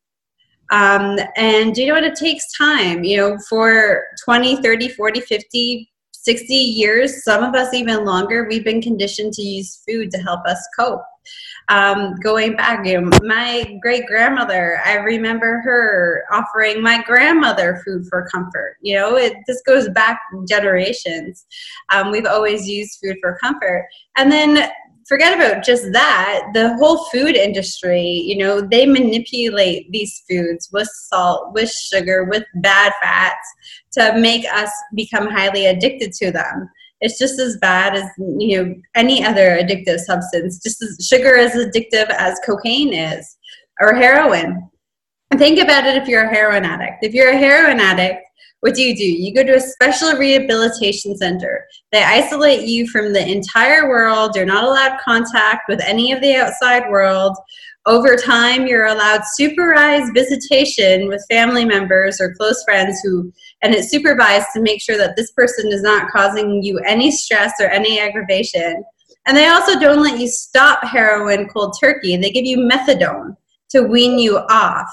Um, 0.71 1.17
and 1.35 1.77
you 1.77 1.87
know 1.87 1.93
what? 1.93 2.03
It 2.03 2.15
takes 2.15 2.51
time. 2.57 3.03
You 3.03 3.17
know, 3.17 3.37
for 3.49 4.05
20, 4.25 4.61
30, 4.61 4.89
40, 4.89 5.21
50, 5.21 5.91
60 6.11 6.53
years, 6.53 7.23
some 7.23 7.43
of 7.43 7.55
us 7.55 7.73
even 7.73 8.03
longer, 8.03 8.47
we've 8.49 8.65
been 8.65 8.81
conditioned 8.81 9.33
to 9.33 9.41
use 9.41 9.81
food 9.87 10.11
to 10.11 10.17
help 10.17 10.45
us 10.45 10.59
cope 10.77 11.03
um, 11.69 12.15
going 12.15 12.55
back, 12.55 12.85
you 12.85 13.01
know, 13.01 13.09
my 13.23 13.77
great 13.81 14.05
grandmother, 14.05 14.79
I 14.85 14.95
remember 14.95 15.61
her 15.65 16.23
offering 16.31 16.81
my 16.81 17.03
grandmother 17.03 17.81
food 17.85 18.05
for 18.09 18.27
comfort. 18.31 18.77
You 18.81 18.95
know, 18.95 19.17
it 19.17 19.33
this 19.47 19.61
goes 19.65 19.89
back 19.89 20.21
generations. 20.47 21.45
Um, 21.91 22.11
we've 22.11 22.25
always 22.25 22.67
used 22.67 22.99
food 23.03 23.17
for 23.21 23.37
comfort, 23.41 23.87
and 24.15 24.31
then 24.31 24.69
forget 25.07 25.33
about 25.33 25.63
just 25.63 25.91
that 25.93 26.49
the 26.53 26.75
whole 26.75 27.05
food 27.05 27.35
industry 27.35 28.03
you 28.03 28.37
know 28.37 28.59
they 28.59 28.85
manipulate 28.85 29.89
these 29.91 30.21
foods 30.29 30.69
with 30.73 30.89
salt 30.89 31.53
with 31.53 31.71
sugar 31.71 32.25
with 32.25 32.43
bad 32.55 32.91
fats 33.01 33.53
to 33.91 34.19
make 34.19 34.45
us 34.53 34.69
become 34.95 35.27
highly 35.27 35.67
addicted 35.67 36.11
to 36.11 36.29
them 36.29 36.69
it's 37.01 37.19
just 37.19 37.39
as 37.39 37.57
bad 37.57 37.95
as 37.95 38.03
you 38.17 38.63
know 38.63 38.75
any 38.95 39.23
other 39.23 39.57
addictive 39.61 39.99
substance 39.99 40.59
just 40.61 40.81
as 40.81 41.05
sugar 41.05 41.35
is 41.35 41.51
addictive 41.51 42.09
as 42.09 42.39
cocaine 42.45 42.93
is 42.93 43.37
or 43.79 43.93
heroin. 43.93 44.69
Think 45.37 45.59
about 45.59 45.85
it 45.85 46.01
if 46.01 46.07
you're 46.07 46.23
a 46.23 46.33
heroin 46.33 46.65
addict. 46.65 47.03
If 47.03 47.13
you're 47.13 47.31
a 47.31 47.37
heroin 47.37 47.79
addict, 47.79 48.23
what 48.61 48.73
do 48.73 48.81
you 48.81 48.95
do? 48.95 49.05
You 49.05 49.35
go 49.35 49.43
to 49.43 49.57
a 49.57 49.59
special 49.59 50.13
rehabilitation 50.13 51.15
center. 51.15 51.65
They 51.91 52.01
isolate 52.03 52.67
you 52.67 52.87
from 52.87 53.13
the 53.13 53.29
entire 53.29 53.87
world. 53.87 54.35
You're 54.35 54.45
not 54.45 54.63
allowed 54.63 54.99
contact 54.99 55.69
with 55.69 55.81
any 55.85 56.11
of 56.11 56.21
the 56.21 56.35
outside 56.35 56.89
world. 56.89 57.37
Over 57.85 58.15
time, 58.15 58.65
you're 58.65 58.87
allowed 58.87 59.21
supervised 59.25 60.13
visitation 60.13 61.07
with 61.07 61.25
family 61.29 61.65
members 61.65 62.19
or 62.19 62.33
close 62.33 62.63
friends 62.63 62.99
who, 63.03 63.31
and 63.63 63.73
it's 63.73 63.89
supervised 63.89 64.47
to 64.53 64.61
make 64.61 64.81
sure 64.81 64.97
that 64.97 65.15
this 65.15 65.31
person 65.31 65.71
is 65.71 65.81
not 65.81 66.11
causing 66.11 66.61
you 66.61 66.79
any 66.79 67.11
stress 67.11 67.53
or 67.59 67.67
any 67.67 67.99
aggravation. 67.99 68.83
And 69.25 69.35
they 69.35 69.47
also 69.47 69.79
don't 69.79 70.03
let 70.03 70.19
you 70.19 70.27
stop 70.27 70.83
heroin 70.83 71.49
cold 71.49 71.75
turkey. 71.79 72.15
They 72.17 72.31
give 72.31 72.45
you 72.45 72.59
methadone 72.59 73.35
to 73.69 73.81
wean 73.81 74.19
you 74.19 74.37
off. 74.37 74.89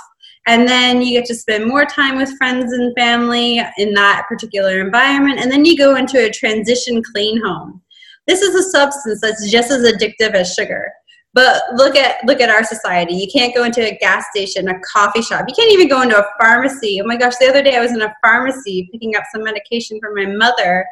And 0.47 0.68
then 0.68 1.00
you 1.00 1.18
get 1.18 1.26
to 1.26 1.35
spend 1.35 1.66
more 1.66 1.87
time 1.87 2.16
with 2.16 2.37
friends 2.37 2.73
and 2.73 2.94
family 2.97 3.62
in 3.78 3.94
that 3.94 4.26
particular 4.28 4.80
environment. 4.80 5.40
And 5.40 5.50
then 5.50 5.64
you 5.64 5.76
go 5.76 5.97
into 5.97 6.18
a 6.18 6.30
transition 6.30 7.02
clean 7.12 7.40
home. 7.42 7.80
This 8.26 8.42
is 8.42 8.54
a 8.54 8.71
substance 8.71 9.21
that's 9.23 9.50
just 9.50 9.71
as 9.71 9.90
addictive 9.90 10.35
as 10.35 10.52
sugar. 10.52 10.90
But 11.35 11.62
look 11.75 11.97
at 11.97 12.25
look 12.25 12.41
at 12.41 12.49
our 12.49 12.64
society. 12.64 13.14
You 13.14 13.29
can't 13.31 13.55
go 13.55 13.64
into 13.64 13.83
a 13.83 13.99
gas 13.99 14.25
station, 14.31 14.69
a 14.69 14.79
coffee 14.81 15.21
shop. 15.21 15.45
You 15.49 15.55
can't 15.55 15.73
even 15.73 15.88
go 15.88 16.03
into 16.03 16.17
a 16.17 16.26
pharmacy. 16.41 17.00
Oh 17.03 17.07
my 17.07 17.17
gosh, 17.17 17.35
the 17.41 17.49
other 17.49 17.62
day 17.62 17.76
I 17.76 17.81
was 17.81 17.93
in 17.93 18.00
a 18.03 18.14
pharmacy 18.23 18.88
picking 18.93 19.17
up 19.17 19.25
some 19.33 19.43
medication 19.43 19.99
for 20.00 20.14
my 20.14 20.26
mother. 20.26 20.87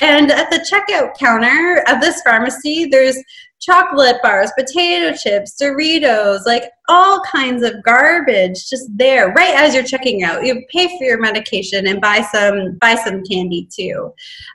And 0.00 0.30
at 0.30 0.50
the 0.50 0.58
checkout 0.58 1.16
counter 1.16 1.82
of 1.88 2.00
this 2.00 2.20
pharmacy, 2.22 2.86
there's 2.86 3.16
chocolate 3.60 4.16
bars, 4.22 4.52
potato 4.56 5.16
chips, 5.16 5.56
Doritos, 5.60 6.46
like 6.46 6.64
all 6.88 7.20
kinds 7.20 7.62
of 7.62 7.82
garbage 7.82 8.68
just 8.68 8.88
there 8.96 9.32
right 9.32 9.54
as 9.56 9.74
you're 9.74 9.82
checking 9.82 10.22
out. 10.22 10.44
You 10.44 10.62
pay 10.70 10.86
for 10.86 11.04
your 11.04 11.20
medication 11.20 11.86
and 11.86 12.00
buy 12.00 12.20
some 12.20 12.76
buy 12.80 12.94
some 12.94 13.24
candy 13.24 13.68
too. 13.74 14.12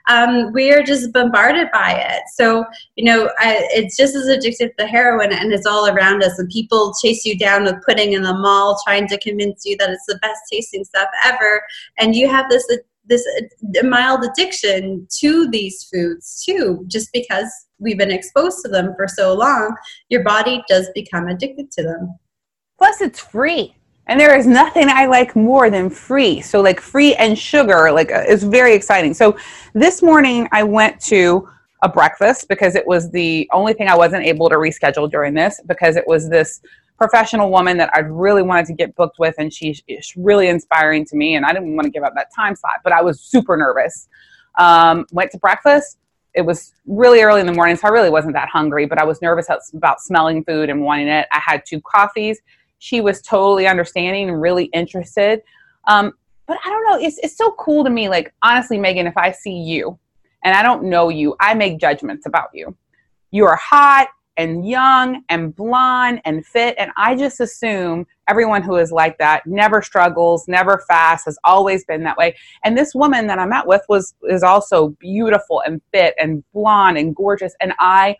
Um, 0.08 0.52
we 0.52 0.72
are 0.72 0.82
just 0.82 1.12
bombarded 1.12 1.68
by 1.72 1.92
it. 1.92 2.22
So 2.34 2.64
you 2.96 3.04
know, 3.04 3.30
I, 3.38 3.58
it's 3.72 3.96
just 3.96 4.14
as 4.14 4.28
addictive 4.28 4.74
to 4.76 4.86
heroin, 4.86 5.32
and 5.32 5.52
it's 5.52 5.66
all 5.66 5.88
around 5.88 6.22
us. 6.22 6.38
And 6.38 6.48
people 6.48 6.94
chase 7.02 7.24
you 7.24 7.36
down 7.36 7.64
with 7.64 7.82
pudding 7.86 8.12
in 8.12 8.22
the 8.22 8.34
mall, 8.34 8.80
trying 8.84 9.08
to 9.08 9.18
convince 9.18 9.64
you 9.64 9.76
that 9.78 9.90
it's 9.90 10.06
the 10.06 10.18
best 10.22 10.40
tasting 10.50 10.84
stuff 10.84 11.08
ever, 11.24 11.62
and 11.98 12.14
you 12.14 12.28
have 12.28 12.48
this 12.48 12.66
this 13.04 13.26
mild 13.82 14.24
addiction 14.24 15.06
to 15.10 15.48
these 15.50 15.84
foods 15.92 16.44
too 16.44 16.84
just 16.86 17.12
because 17.12 17.50
we've 17.82 17.98
been 17.98 18.10
exposed 18.10 18.58
to 18.62 18.68
them 18.68 18.94
for 18.96 19.06
so 19.08 19.34
long 19.34 19.74
your 20.08 20.22
body 20.22 20.62
does 20.68 20.88
become 20.94 21.28
addicted 21.28 21.70
to 21.70 21.82
them 21.82 22.18
plus 22.78 23.00
it's 23.00 23.20
free 23.20 23.74
and 24.06 24.18
there 24.18 24.36
is 24.36 24.46
nothing 24.46 24.88
i 24.88 25.06
like 25.06 25.34
more 25.36 25.70
than 25.70 25.90
free 25.90 26.40
so 26.40 26.60
like 26.60 26.80
free 26.80 27.14
and 27.14 27.38
sugar 27.38 27.90
like 27.92 28.10
uh, 28.12 28.24
is 28.28 28.42
very 28.42 28.74
exciting 28.74 29.12
so 29.14 29.36
this 29.74 30.02
morning 30.02 30.48
i 30.52 30.62
went 30.62 31.00
to 31.00 31.48
a 31.82 31.88
breakfast 31.88 32.48
because 32.48 32.76
it 32.76 32.86
was 32.86 33.10
the 33.10 33.48
only 33.52 33.72
thing 33.72 33.88
i 33.88 33.96
wasn't 33.96 34.24
able 34.24 34.48
to 34.48 34.56
reschedule 34.56 35.10
during 35.10 35.34
this 35.34 35.60
because 35.66 35.96
it 35.96 36.04
was 36.06 36.28
this 36.28 36.60
professional 37.02 37.50
woman 37.50 37.76
that 37.76 37.90
I 37.92 37.98
really 37.98 38.42
wanted 38.42 38.66
to 38.66 38.74
get 38.74 38.94
booked 38.94 39.18
with, 39.18 39.34
and 39.38 39.52
she's 39.52 39.82
really 40.16 40.46
inspiring 40.46 41.04
to 41.06 41.16
me. 41.16 41.34
And 41.34 41.44
I 41.44 41.52
didn't 41.52 41.74
want 41.74 41.84
to 41.84 41.90
give 41.90 42.04
up 42.04 42.14
that 42.14 42.32
time 42.32 42.54
slot, 42.54 42.80
but 42.84 42.92
I 42.92 43.02
was 43.02 43.20
super 43.20 43.56
nervous. 43.56 44.08
Um, 44.56 45.06
went 45.10 45.32
to 45.32 45.38
breakfast. 45.38 45.98
It 46.34 46.42
was 46.42 46.72
really 46.86 47.20
early 47.20 47.40
in 47.40 47.46
the 47.46 47.52
morning, 47.52 47.76
so 47.76 47.88
I 47.88 47.90
really 47.90 48.10
wasn't 48.10 48.34
that 48.34 48.48
hungry, 48.48 48.86
but 48.86 48.98
I 48.98 49.04
was 49.04 49.20
nervous 49.20 49.48
about 49.74 50.00
smelling 50.00 50.44
food 50.44 50.70
and 50.70 50.82
wanting 50.82 51.08
it. 51.08 51.28
I 51.30 51.40
had 51.44 51.62
two 51.66 51.80
coffees. 51.82 52.40
She 52.78 53.00
was 53.00 53.20
totally 53.22 53.66
understanding 53.66 54.28
and 54.28 54.40
really 54.40 54.64
interested. 54.66 55.42
Um, 55.86 56.12
but 56.46 56.58
I 56.64 56.68
don't 56.68 56.84
know, 56.88 57.06
it's, 57.06 57.18
it's 57.22 57.36
so 57.36 57.52
cool 57.52 57.84
to 57.84 57.90
me. 57.90 58.08
Like, 58.08 58.32
honestly, 58.42 58.78
Megan, 58.78 59.06
if 59.06 59.16
I 59.16 59.30
see 59.30 59.54
you 59.54 59.98
and 60.44 60.54
I 60.54 60.62
don't 60.62 60.84
know 60.84 61.08
you, 61.08 61.36
I 61.40 61.54
make 61.54 61.78
judgments 61.78 62.26
about 62.26 62.48
you. 62.52 62.76
You 63.30 63.46
are 63.46 63.56
hot, 63.56 64.08
and 64.36 64.66
young 64.66 65.22
and 65.28 65.54
blonde 65.54 66.20
and 66.24 66.44
fit. 66.44 66.74
And 66.78 66.90
I 66.96 67.14
just 67.14 67.40
assume 67.40 68.06
everyone 68.28 68.62
who 68.62 68.76
is 68.76 68.90
like 68.90 69.18
that 69.18 69.46
never 69.46 69.82
struggles, 69.82 70.48
never 70.48 70.82
fast, 70.88 71.26
has 71.26 71.38
always 71.44 71.84
been 71.84 72.02
that 72.04 72.16
way. 72.16 72.34
And 72.64 72.76
this 72.76 72.94
woman 72.94 73.26
that 73.26 73.38
I 73.38 73.46
met 73.46 73.66
with 73.66 73.82
was 73.88 74.14
is 74.28 74.42
also 74.42 74.88
beautiful 75.00 75.60
and 75.66 75.80
fit 75.92 76.14
and 76.18 76.42
blonde 76.52 76.98
and 76.98 77.14
gorgeous. 77.14 77.54
And 77.60 77.74
I 77.78 78.16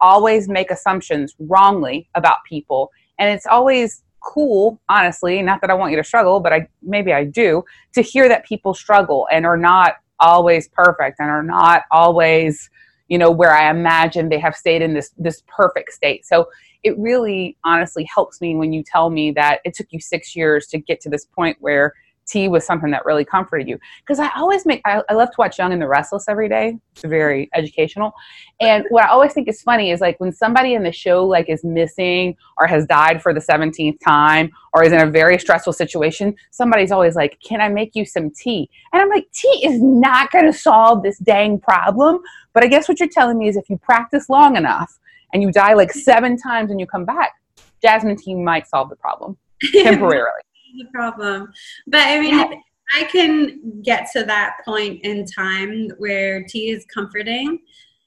always 0.00 0.48
make 0.48 0.70
assumptions 0.70 1.34
wrongly 1.38 2.08
about 2.14 2.38
people. 2.48 2.90
And 3.18 3.30
it's 3.30 3.46
always 3.46 4.02
cool, 4.20 4.80
honestly, 4.88 5.42
not 5.42 5.60
that 5.60 5.70
I 5.70 5.74
want 5.74 5.92
you 5.92 5.96
to 5.96 6.04
struggle, 6.04 6.40
but 6.40 6.52
I 6.52 6.68
maybe 6.82 7.12
I 7.12 7.24
do, 7.24 7.64
to 7.94 8.02
hear 8.02 8.28
that 8.28 8.44
people 8.44 8.74
struggle 8.74 9.28
and 9.30 9.46
are 9.46 9.56
not 9.56 9.96
always 10.20 10.68
perfect 10.68 11.18
and 11.18 11.28
are 11.28 11.42
not 11.42 11.82
always 11.90 12.70
you 13.12 13.18
know 13.18 13.30
where 13.30 13.54
i 13.54 13.68
imagine 13.68 14.30
they 14.30 14.38
have 14.38 14.56
stayed 14.56 14.80
in 14.80 14.94
this 14.94 15.10
this 15.18 15.42
perfect 15.46 15.92
state. 15.92 16.24
So 16.24 16.48
it 16.82 16.98
really 16.98 17.58
honestly 17.62 18.08
helps 18.12 18.40
me 18.40 18.56
when 18.56 18.72
you 18.72 18.82
tell 18.82 19.10
me 19.10 19.30
that 19.32 19.60
it 19.66 19.74
took 19.74 19.88
you 19.90 20.00
six 20.00 20.34
years 20.34 20.66
to 20.68 20.78
get 20.78 20.98
to 21.02 21.10
this 21.10 21.26
point 21.26 21.58
where 21.60 21.92
tea 22.26 22.48
was 22.48 22.64
something 22.64 22.90
that 22.90 23.04
really 23.04 23.24
comforted 23.24 23.68
you. 23.68 23.78
Because 24.00 24.18
i 24.18 24.30
always 24.36 24.64
make 24.66 24.80
I, 24.84 25.02
I, 25.08 25.14
love 25.14 25.30
to 25.30 25.36
watch 25.38 25.58
young 25.58 25.72
and 25.72 25.80
the 25.80 25.88
restless 25.88 26.28
every 26.28 26.48
day. 26.48 26.78
It's 26.92 27.02
very 27.02 27.50
educational. 27.54 28.12
And 28.60 28.84
what 28.90 29.04
i 29.04 29.08
always 29.08 29.32
think 29.32 29.48
is 29.48 29.62
funny 29.62 29.90
is 29.90 30.00
like 30.00 30.18
when 30.20 30.32
somebody 30.32 30.74
in 30.74 30.82
the 30.82 30.92
show 30.92 31.24
like 31.24 31.48
is 31.48 31.64
missing 31.64 32.36
or 32.58 32.66
has 32.66 32.86
died 32.86 33.22
for 33.22 33.34
the 33.34 33.40
17th 33.40 33.98
time 34.04 34.50
or 34.72 34.84
is 34.84 34.92
in 34.92 35.00
a 35.00 35.10
very 35.10 35.38
stressful 35.38 35.72
situation 35.72 36.34
somebody's 36.50 36.92
always 36.92 37.14
like 37.14 37.38
can 37.46 37.60
i 37.60 37.68
make 37.68 37.94
you 37.94 38.04
some 38.04 38.30
tea? 38.30 38.68
And 38.92 39.02
i'm 39.02 39.08
like 39.08 39.30
tea 39.32 39.66
is 39.66 39.80
not 39.82 40.30
going 40.30 40.46
to 40.46 40.52
solve 40.52 41.02
this 41.02 41.18
dang 41.18 41.58
problem. 41.58 42.20
But 42.52 42.64
i 42.64 42.66
guess 42.66 42.88
what 42.88 43.00
you're 43.00 43.08
telling 43.08 43.38
me 43.38 43.48
is 43.48 43.56
if 43.56 43.68
you 43.68 43.78
practice 43.78 44.28
long 44.28 44.56
enough 44.56 44.98
and 45.32 45.42
you 45.42 45.50
die 45.50 45.74
like 45.74 45.92
seven 45.92 46.36
times 46.36 46.70
and 46.70 46.78
you 46.78 46.86
come 46.86 47.04
back 47.04 47.32
jasmine 47.82 48.16
tea 48.16 48.34
might 48.34 48.66
solve 48.66 48.88
the 48.88 48.96
problem 48.96 49.36
temporarily 49.72 50.42
the 50.76 50.86
problem. 50.92 51.52
But 51.86 52.06
I 52.06 52.20
mean, 52.20 52.38
yeah. 52.38 52.54
I 52.94 53.04
can 53.04 53.80
get 53.82 54.08
to 54.12 54.24
that 54.24 54.56
point 54.64 55.00
in 55.02 55.24
time 55.24 55.90
where 55.98 56.44
tea 56.44 56.70
is 56.70 56.84
comforting, 56.92 57.60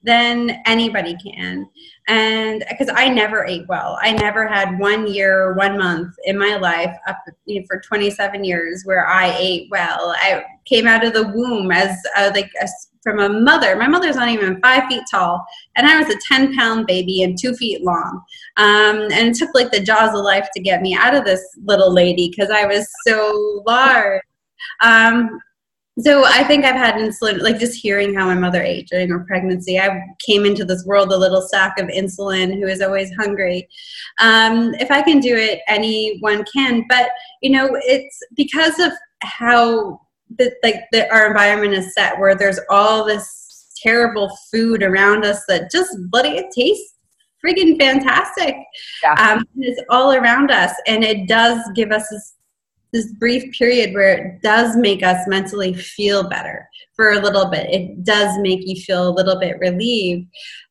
then 0.05 0.61
anybody 0.65 1.15
can. 1.17 1.67
And 2.07 2.63
because 2.69 2.89
I 2.93 3.09
never 3.09 3.45
ate 3.45 3.67
well, 3.67 3.97
I 4.01 4.11
never 4.11 4.47
had 4.47 4.79
one 4.79 5.11
year, 5.11 5.53
one 5.55 5.77
month 5.77 6.13
in 6.25 6.37
my 6.37 6.55
life 6.55 6.95
up 7.07 7.17
you 7.45 7.59
know, 7.59 7.65
for 7.67 7.79
27 7.79 8.43
years 8.43 8.83
where 8.85 9.07
I 9.07 9.35
ate 9.37 9.67
well. 9.71 10.15
I 10.17 10.43
came 10.65 10.87
out 10.87 11.05
of 11.05 11.13
the 11.13 11.27
womb 11.27 11.71
as 11.71 11.97
a, 12.17 12.29
like 12.29 12.51
a 12.61 12.67
from 13.05 13.19
a 13.19 13.29
mother. 13.29 13.75
My 13.75 13.87
mother's 13.87 14.15
not 14.15 14.29
even 14.29 14.59
five 14.61 14.87
feet 14.87 15.03
tall, 15.09 15.45
and 15.75 15.87
I 15.87 15.99
was 15.99 16.13
a 16.13 16.19
10 16.27 16.55
pound 16.55 16.87
baby 16.87 17.21
and 17.21 17.37
two 17.37 17.55
feet 17.55 17.83
long. 17.83 18.21
Um, 18.57 19.07
and 19.11 19.29
it 19.29 19.35
took 19.35 19.53
like 19.53 19.71
the 19.71 19.79
jaws 19.79 20.17
of 20.17 20.25
life 20.25 20.49
to 20.55 20.61
get 20.61 20.81
me 20.81 20.95
out 20.95 21.15
of 21.15 21.23
this 21.23 21.41
little 21.63 21.93
lady 21.93 22.29
because 22.29 22.49
I 22.49 22.65
was 22.65 22.87
so 23.05 23.63
large. 23.65 24.21
Um, 24.81 25.39
so 25.99 26.25
I 26.25 26.43
think 26.43 26.65
I've 26.65 26.75
had 26.75 26.95
insulin, 26.95 27.41
like 27.41 27.57
just 27.57 27.79
hearing 27.81 28.13
how 28.13 28.25
my 28.25 28.35
mother 28.35 28.61
ate 28.61 28.89
during 28.89 29.09
her 29.09 29.25
pregnancy. 29.25 29.79
I 29.79 30.01
came 30.25 30.45
into 30.45 30.65
this 30.65 30.85
world 30.85 31.11
a 31.11 31.17
little 31.17 31.41
sack 31.41 31.79
of 31.79 31.87
insulin 31.87 32.53
who 32.55 32.67
is 32.67 32.81
always 32.81 33.13
hungry. 33.15 33.67
Um, 34.19 34.73
if 34.75 34.91
I 34.91 35.01
can 35.01 35.19
do 35.19 35.35
it, 35.35 35.61
anyone 35.67 36.43
can. 36.53 36.85
But 36.89 37.09
you 37.41 37.51
know, 37.51 37.69
it's 37.73 38.19
because 38.35 38.77
of 38.79 38.91
how 39.21 40.01
that 40.37 40.53
like 40.63 40.83
that 40.91 41.11
our 41.11 41.27
environment 41.27 41.73
is 41.73 41.93
set 41.93 42.19
where 42.19 42.35
there's 42.35 42.59
all 42.69 43.05
this 43.05 43.71
terrible 43.81 44.35
food 44.51 44.83
around 44.83 45.23
us 45.23 45.43
that 45.47 45.71
just 45.71 45.95
bloody 46.09 46.29
it 46.29 46.51
tastes 46.53 46.95
friggin' 47.45 47.79
fantastic. 47.79 48.55
Yeah. 49.03 49.13
Um, 49.13 49.45
it's 49.57 49.81
all 49.89 50.13
around 50.13 50.51
us, 50.51 50.73
and 50.87 51.03
it 51.03 51.27
does 51.27 51.59
give 51.75 51.91
us 51.91 52.07
this 52.09 52.33
this 52.95 53.11
brief 53.13 53.51
period 53.57 53.93
where 53.93 54.13
it 54.17 54.41
does 54.41 54.77
make 54.77 55.03
us 55.03 55.27
mentally 55.27 55.73
feel 55.73 56.27
better 56.29 56.67
for 56.95 57.11
a 57.11 57.19
little 57.19 57.47
bit. 57.47 57.69
It 57.69 58.03
does 58.05 58.39
make 58.39 58.61
you 58.65 58.81
feel 58.81 59.09
a 59.09 59.17
little 59.17 59.37
bit 59.37 59.59
relieved. 59.59 60.27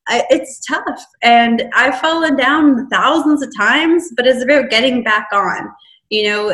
It's 0.09 0.65
tough, 0.67 1.05
and 1.23 1.65
I've 1.75 2.01
fallen 2.01 2.37
down 2.37 2.89
thousands 2.89 3.43
of 3.43 3.55
times, 3.57 4.11
but 4.17 4.27
it's 4.27 4.43
about 4.43 4.71
getting 4.71 5.03
back 5.03 5.29
on 5.33 5.69
you 6.11 6.25
know 6.25 6.53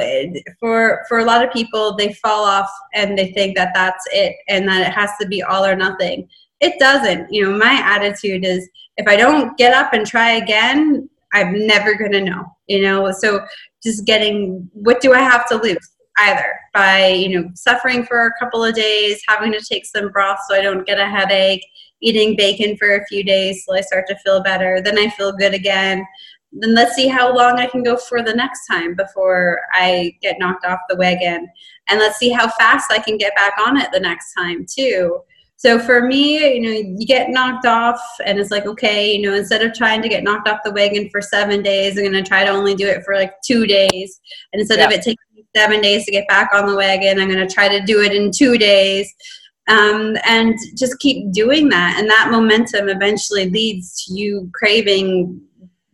for 0.59 1.05
for 1.09 1.19
a 1.19 1.25
lot 1.25 1.45
of 1.45 1.53
people 1.53 1.97
they 1.97 2.13
fall 2.15 2.45
off 2.45 2.71
and 2.95 3.19
they 3.19 3.33
think 3.33 3.57
that 3.57 3.73
that's 3.75 4.05
it 4.13 4.37
and 4.49 4.69
that 4.69 4.87
it 4.87 4.93
has 4.93 5.11
to 5.21 5.27
be 5.27 5.43
all 5.43 5.65
or 5.65 5.75
nothing 5.75 6.29
it 6.61 6.79
doesn't 6.79 7.27
you 7.33 7.43
know 7.43 7.59
my 7.59 7.73
attitude 7.85 8.45
is 8.45 8.71
if 8.97 9.09
i 9.09 9.17
don't 9.17 9.59
get 9.59 9.75
up 9.75 9.93
and 9.93 10.07
try 10.07 10.31
again 10.31 11.10
i'm 11.33 11.67
never 11.67 11.95
going 11.95 12.13
to 12.13 12.23
know 12.23 12.45
you 12.67 12.81
know 12.81 13.11
so 13.11 13.41
just 13.83 14.05
getting 14.07 14.69
what 14.73 15.01
do 15.01 15.13
i 15.13 15.21
have 15.21 15.49
to 15.49 15.57
lose 15.57 15.91
either 16.19 16.53
by 16.75 17.09
you 17.09 17.29
know 17.29 17.49
suffering 17.55 18.05
for 18.05 18.27
a 18.27 18.39
couple 18.39 18.65
of 18.65 18.75
days 18.75 19.21
having 19.29 19.53
to 19.53 19.61
take 19.61 19.87
some 19.87 20.11
broth 20.11 20.39
so 20.49 20.55
i 20.55 20.63
don't 20.63 20.87
get 20.87 20.99
a 20.99 21.07
headache 21.07 21.65
eating 22.03 22.37
bacon 22.37 22.77
for 22.77 22.97
a 22.97 23.07
few 23.07 23.23
days 23.23 23.65
till 23.65 23.75
i 23.75 23.81
start 23.81 24.07
to 24.07 24.17
feel 24.25 24.43
better 24.43 24.81
then 24.81 24.99
i 24.99 25.09
feel 25.11 25.33
good 25.33 25.55
again 25.55 26.05
then 26.53 26.75
let's 26.75 26.95
see 26.95 27.07
how 27.07 27.35
long 27.35 27.59
I 27.59 27.67
can 27.67 27.83
go 27.83 27.97
for 27.97 28.23
the 28.23 28.35
next 28.35 28.67
time 28.67 28.95
before 28.95 29.61
I 29.73 30.17
get 30.21 30.39
knocked 30.39 30.65
off 30.65 30.81
the 30.89 30.97
wagon. 30.97 31.49
And 31.89 32.01
let's 32.01 32.19
see 32.19 32.31
how 32.31 32.49
fast 32.49 32.91
I 32.91 32.99
can 32.99 33.17
get 33.17 33.35
back 33.37 33.55
on 33.65 33.77
it 33.77 33.91
the 33.93 34.01
next 34.01 34.35
time, 34.35 34.67
too. 34.69 35.21
So 35.61 35.79
for 35.79 36.07
me, 36.07 36.55
you 36.55 36.63
know, 36.63 36.71
you 36.71 37.07
get 37.07 37.29
knocked 37.29 37.67
off, 37.67 38.01
and 38.25 38.39
it's 38.39 38.51
like, 38.51 38.65
okay, 38.65 39.15
you 39.15 39.21
know, 39.21 39.35
instead 39.35 39.61
of 39.61 39.75
trying 39.75 40.01
to 40.01 40.09
get 40.09 40.25
knocked 40.25 40.49
off 40.49 40.61
the 40.65 40.73
wagon 40.73 41.11
for 41.11 41.21
seven 41.21 41.63
days, 41.63 41.99
I'm 41.99 42.05
going 42.05 42.15
to 42.15 42.27
try 42.27 42.47
to 42.47 42.51
only 42.51 42.75
do 42.75 42.87
it 42.87 43.03
for 43.05 43.15
like 43.15 43.35
two 43.43 43.67
days. 43.67 44.21
And 44.55 44.61
instead 44.61 44.79
yeah. 44.79 44.87
of 44.87 44.93
it 44.93 45.03
taking 45.03 45.19
seven 45.55 45.83
days 45.83 46.07
to 46.07 46.13
get 46.13 46.27
back 46.29 46.49
on 46.55 46.67
the 46.67 46.75
wagon, 46.75 47.21
I'm 47.21 47.29
going 47.29 47.47
to 47.47 47.55
try 47.55 47.69
to 47.69 47.85
do 47.85 48.01
it 48.01 48.15
in 48.15 48.31
two 48.31 48.57
days. 48.57 49.13
Um, 49.69 50.17
and 50.25 50.57
just 50.79 50.99
keep 50.99 51.31
doing 51.31 51.69
that. 51.69 51.97
And 51.99 52.09
that 52.09 52.31
momentum 52.31 52.89
eventually 52.89 53.51
leads 53.51 54.03
to 54.07 54.15
you 54.15 54.51
craving 54.55 55.43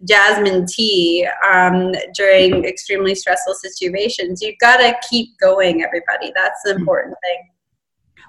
jasmine 0.08 0.66
tea 0.66 1.28
um, 1.52 1.92
during 2.14 2.64
extremely 2.66 3.16
stressful 3.16 3.54
situations. 3.54 4.40
You've 4.40 4.60
got 4.60 4.76
to 4.76 4.94
keep 5.10 5.30
going, 5.40 5.82
everybody. 5.82 6.32
That's 6.36 6.62
the 6.64 6.76
important 6.76 7.16
thing. 7.20 7.50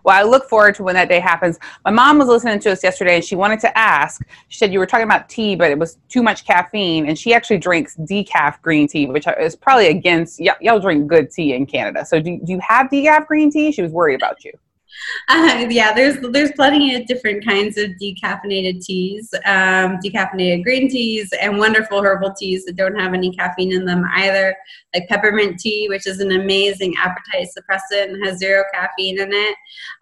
Well, 0.08 0.16
I 0.18 0.24
look 0.24 0.48
forward 0.48 0.74
to 0.76 0.84
when 0.84 0.96
that 0.96 1.10
day 1.10 1.20
happens. 1.20 1.60
My 1.84 1.92
mom 1.92 2.18
was 2.18 2.30
listening 2.30 2.60
to 2.60 2.72
us 2.72 2.82
yesterday 2.82 3.16
and 3.16 3.26
she 3.26 3.36
wanted 3.36 3.60
to 3.60 3.78
ask. 3.78 4.22
She 4.48 4.58
said 4.58 4.72
you 4.72 4.80
were 4.80 4.86
talking 4.86 5.04
about 5.04 5.28
tea, 5.28 5.54
but 5.54 5.70
it 5.70 5.78
was 5.78 5.98
too 6.08 6.24
much 6.24 6.46
caffeine, 6.46 7.10
and 7.10 7.20
she 7.20 7.34
actually 7.34 7.58
drinks 7.58 7.98
decaf 7.98 8.62
green 8.62 8.88
tea, 8.88 9.08
which 9.08 9.26
is 9.38 9.58
probably 9.58 9.88
against 9.88 10.40
y- 10.40 10.56
y'all 10.62 10.80
drink 10.80 11.08
good 11.08 11.30
tea 11.30 11.56
in 11.56 11.66
Canada. 11.66 12.06
So 12.06 12.22
do, 12.22 12.40
do 12.42 12.54
you 12.54 12.60
have 12.66 12.88
decaf 12.88 13.28
green 13.28 13.52
tea? 13.52 13.74
She 13.74 13.82
was 13.82 13.92
worried 13.92 14.16
about 14.16 14.46
you. 14.46 14.54
Uh, 15.30 15.68
yeah, 15.70 15.94
there's 15.94 16.18
there's 16.32 16.51
plenty 16.54 16.96
of 16.96 17.06
different 17.06 17.46
kinds 17.46 17.77
of 17.77 17.92
decaffeinated 18.01 18.82
teas, 18.82 19.34
um, 19.46 19.98
decaffeinated 20.04 20.63
green 20.63 20.89
teas, 20.89 21.30
and 21.42 21.58
wonderful 21.58 22.01
herbal 22.01 22.34
teas 22.34 22.63
that 22.66 22.75
don't 22.75 22.98
have 22.98 23.13
any 23.13 23.32
caffeine 23.36 23.74
in 23.74 23.86
them 23.86 24.06
either, 24.16 24.56
like 24.94 25.08
peppermint 25.10 25.60
tea, 25.60 25.88
which 25.89 26.08
is 26.08 26.20
an 26.20 26.32
amazing 26.32 26.94
appetite 26.98 27.48
suppressant 27.58 28.13
and 28.13 28.25
has 28.25 28.38
zero 28.38 28.63
caffeine 28.74 29.20
in 29.20 29.30
it. 29.32 29.56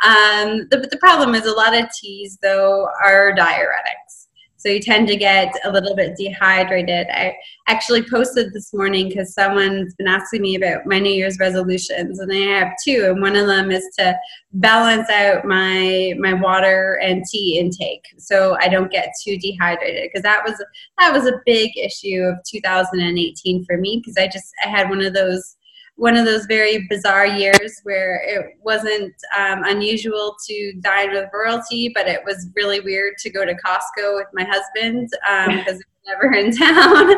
Um, 0.04 0.68
the, 0.70 0.88
the 0.90 0.98
problem 0.98 1.34
is 1.34 1.46
a 1.46 1.52
lot 1.52 1.76
of 1.76 1.90
teas 2.00 2.38
though 2.42 2.88
are 3.04 3.34
diuretics. 3.34 4.15
So 4.66 4.72
you 4.72 4.80
tend 4.80 5.08
to 5.10 5.16
get 5.16 5.54
a 5.64 5.72
little 5.72 5.96
bit 5.96 6.16
dehydrated. 6.18 7.06
I 7.12 7.36
actually 7.68 8.02
posted 8.02 8.52
this 8.52 8.74
morning 8.74 9.10
because 9.10 9.32
someone's 9.32 9.94
been 9.94 10.08
asking 10.08 10.42
me 10.42 10.56
about 10.56 10.88
my 10.88 10.98
New 10.98 11.12
Year's 11.12 11.38
resolutions, 11.38 12.18
and 12.18 12.32
I 12.34 12.58
have 12.58 12.74
two. 12.84 13.06
And 13.08 13.22
one 13.22 13.36
of 13.36 13.46
them 13.46 13.70
is 13.70 13.88
to 14.00 14.18
balance 14.54 15.08
out 15.12 15.46
my 15.46 16.16
my 16.18 16.34
water 16.34 17.00
and 17.00 17.24
tea 17.32 17.60
intake, 17.60 18.06
so 18.18 18.58
I 18.60 18.68
don't 18.68 18.92
get 18.92 19.14
too 19.24 19.38
dehydrated. 19.38 20.10
Because 20.12 20.24
that 20.24 20.44
was 20.44 20.56
that 20.98 21.14
was 21.14 21.28
a 21.28 21.42
big 21.46 21.78
issue 21.78 22.24
of 22.24 22.38
2018 22.50 23.66
for 23.66 23.78
me. 23.78 24.02
Because 24.04 24.18
I 24.18 24.26
just 24.26 24.52
I 24.66 24.70
had 24.70 24.90
one 24.90 25.04
of 25.04 25.14
those 25.14 25.55
one 25.98 26.18
of 26.18 26.26
those 26.26 26.46
very 26.46 26.86
bizarre 26.90 27.26
years 27.26 27.80
where 27.84 28.22
it 28.26 28.58
wasn't 28.62 29.14
um, 29.38 29.64
unusual 29.64 30.36
to 30.46 30.74
dine 30.82 31.12
with 31.12 31.30
royalty, 31.34 31.92
but 31.96 32.08
it 32.08 32.20
was 32.26 32.50
really 32.56 32.82
weird 32.82 33.14
to 33.20 33.30
go 33.30 33.46
to 33.46 33.54
Costco 33.54 34.16
with 34.16 34.28
my 34.34 34.44
husband 34.44 35.10
because 35.58 35.76
um, 35.76 35.82
never 36.08 36.34
in 36.34 36.52
town. 36.58 37.16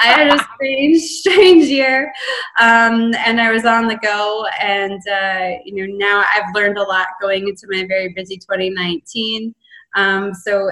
I 0.00 0.06
had 0.06 0.34
a 0.34 0.46
strange, 0.54 1.00
strange 1.02 1.64
year, 1.64 2.12
um, 2.60 3.12
and 3.26 3.40
I 3.40 3.50
was 3.50 3.64
on 3.64 3.88
the 3.88 3.96
go. 3.96 4.46
And 4.60 5.00
uh, 5.08 5.58
you 5.64 5.74
know, 5.74 5.94
now 5.96 6.24
I've 6.34 6.54
learned 6.54 6.78
a 6.78 6.82
lot 6.82 7.08
going 7.20 7.48
into 7.48 7.66
my 7.68 7.84
very 7.86 8.12
busy 8.14 8.36
2019. 8.36 9.54
Um, 9.94 10.32
so 10.32 10.70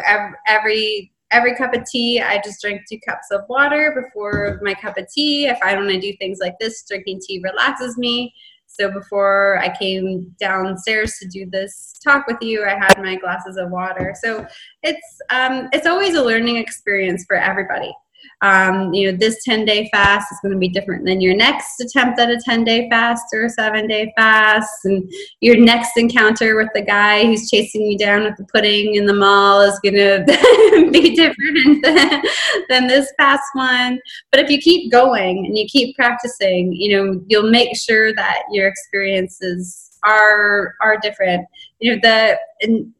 every, 0.49 1.10
every 1.31 1.55
cup 1.55 1.75
of 1.75 1.85
tea, 1.85 2.21
I 2.21 2.41
just 2.45 2.61
drink 2.61 2.83
two 2.89 2.99
cups 3.07 3.29
of 3.31 3.43
water 3.49 4.01
before 4.03 4.61
my 4.63 4.75
cup 4.75 4.99
of 4.99 5.07
tea. 5.13 5.47
If 5.47 5.59
I 5.63 5.75
want 5.75 5.91
to 5.91 6.01
do 6.01 6.15
things 6.19 6.39
like 6.41 6.55
this, 6.61 6.85
drinking 6.87 7.21
tea 7.27 7.41
relaxes 7.43 7.97
me. 7.97 8.35
So 8.67 8.91
before 8.91 9.59
I 9.59 9.77
came 9.77 10.35
downstairs 10.39 11.15
to 11.21 11.29
do 11.29 11.45
this 11.51 11.99
talk 12.05 12.27
with 12.27 12.39
you, 12.41 12.65
I 12.65 12.75
had 12.75 12.99
my 12.99 13.17
glasses 13.17 13.57
of 13.57 13.71
water. 13.71 14.15
So 14.23 14.47
it's 14.83 15.21
um, 15.31 15.69
it's 15.73 15.87
always 15.87 16.15
a 16.15 16.23
learning 16.23 16.57
experience 16.57 17.25
for 17.27 17.37
everybody 17.37 17.93
um, 18.43 18.95
you 18.95 19.11
know, 19.11 19.19
this 19.19 19.45
10 19.45 19.65
day 19.65 19.89
fast 19.93 20.33
is 20.33 20.39
going 20.41 20.53
to 20.53 20.59
be 20.59 20.69
different 20.69 21.05
than 21.05 21.21
your 21.21 21.37
next 21.37 21.81
attempt 21.81 22.19
at 22.19 22.31
a 22.31 22.39
10 22.39 22.65
day 22.65 22.89
fast 22.89 23.25
or 23.35 23.45
a 23.45 23.51
seven 23.51 23.87
day 23.87 24.13
fast. 24.17 24.85
And 24.85 25.11
your 25.41 25.59
next 25.59 25.97
encounter 25.97 26.57
with 26.57 26.71
the 26.75 26.83
guy 26.83 27.27
who's 27.27 27.51
chasing 27.51 27.83
you 27.83 27.99
down 27.99 28.25
with 28.25 28.37
the 28.37 28.45
pudding 28.45 28.95
in 28.95 29.05
the 29.05 29.13
mall 29.13 29.61
is 29.61 29.79
going 29.81 29.95
to 29.95 30.91
be 30.91 31.15
different 31.15 31.85
than, 31.85 32.23
than 32.69 32.87
this 32.87 33.13
past 33.19 33.45
one. 33.53 34.01
But 34.31 34.41
if 34.41 34.51
you 34.51 34.59
keep 34.59 34.91
going 34.91 35.45
and 35.45 35.57
you 35.59 35.67
keep 35.67 35.95
practicing, 35.95 36.73
you 36.73 36.97
know, 36.97 37.23
you'll 37.27 37.51
make 37.51 37.77
sure 37.77 38.15
that 38.15 38.43
your 38.53 38.69
experiences 38.69 39.91
are 40.03 40.77
are 40.81 40.97
different. 40.99 41.47
You 41.79 41.95
know, 41.95 42.01
the 42.03 42.91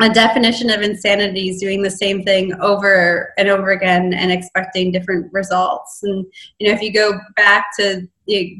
a 0.00 0.08
definition 0.08 0.70
of 0.70 0.80
insanity 0.80 1.50
is 1.50 1.60
doing 1.60 1.82
the 1.82 1.90
same 1.90 2.22
thing 2.24 2.54
over 2.60 3.34
and 3.36 3.48
over 3.48 3.70
again 3.70 4.14
and 4.14 4.32
expecting 4.32 4.90
different 4.90 5.30
results. 5.32 6.00
And 6.02 6.24
you 6.58 6.68
know, 6.68 6.74
if 6.74 6.80
you 6.80 6.92
go 6.92 7.18
back 7.36 7.66
to 7.78 8.08
you 8.26 8.56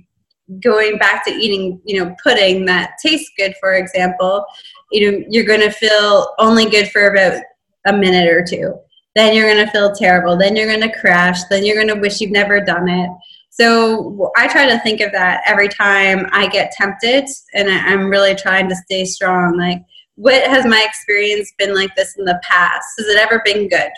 know, 0.50 0.61
going 0.61 0.98
back 0.98 1.24
to 1.24 1.31
eating, 1.31 1.81
you 1.85 2.03
know, 2.03 2.14
pudding 2.22 2.64
that 2.66 2.94
tastes 3.03 3.31
good, 3.37 3.55
for 3.61 3.74
example, 3.74 4.44
you 4.90 5.11
know, 5.11 5.24
you're 5.31 5.44
going 5.44 5.61
to 5.61 5.70
feel 5.70 6.35
only 6.38 6.68
good 6.68 6.90
for 6.90 7.07
about 7.09 7.40
a 7.87 7.92
minute 7.92 8.29
or 8.29 8.44
two. 8.44 8.74
Then 9.14 9.35
you're 9.35 9.53
going 9.53 9.64
to 9.64 9.70
feel 9.70 9.94
terrible. 9.94 10.37
Then 10.37 10.57
you're 10.57 10.66
going 10.66 10.88
to 10.88 11.00
crash. 11.00 11.38
Then 11.44 11.64
you're 11.64 11.76
going 11.76 11.94
to 11.94 12.00
wish 12.00 12.20
you've 12.20 12.31
never 12.31 12.61
done 12.61 12.88
it. 12.88 13.11
So 13.50 14.31
I 14.37 14.46
try 14.48 14.66
to 14.66 14.79
think 14.81 15.00
of 15.00 15.12
that 15.12 15.42
every 15.46 15.68
time 15.68 16.26
I 16.33 16.48
get 16.48 16.72
tempted, 16.72 17.26
and 17.55 17.68
I'm 17.68 18.09
really 18.09 18.35
trying 18.35 18.68
to 18.68 18.76
stay 18.76 19.05
strong. 19.05 19.59
Like 19.59 19.83
what 20.20 20.42
has 20.42 20.66
my 20.66 20.85
experience 20.87 21.50
been 21.56 21.74
like 21.74 21.94
this 21.96 22.14
in 22.18 22.26
the 22.26 22.38
past? 22.42 22.87
Has 22.98 23.06
it 23.06 23.18
ever 23.18 23.40
been 23.42 23.68
good? 23.68 23.90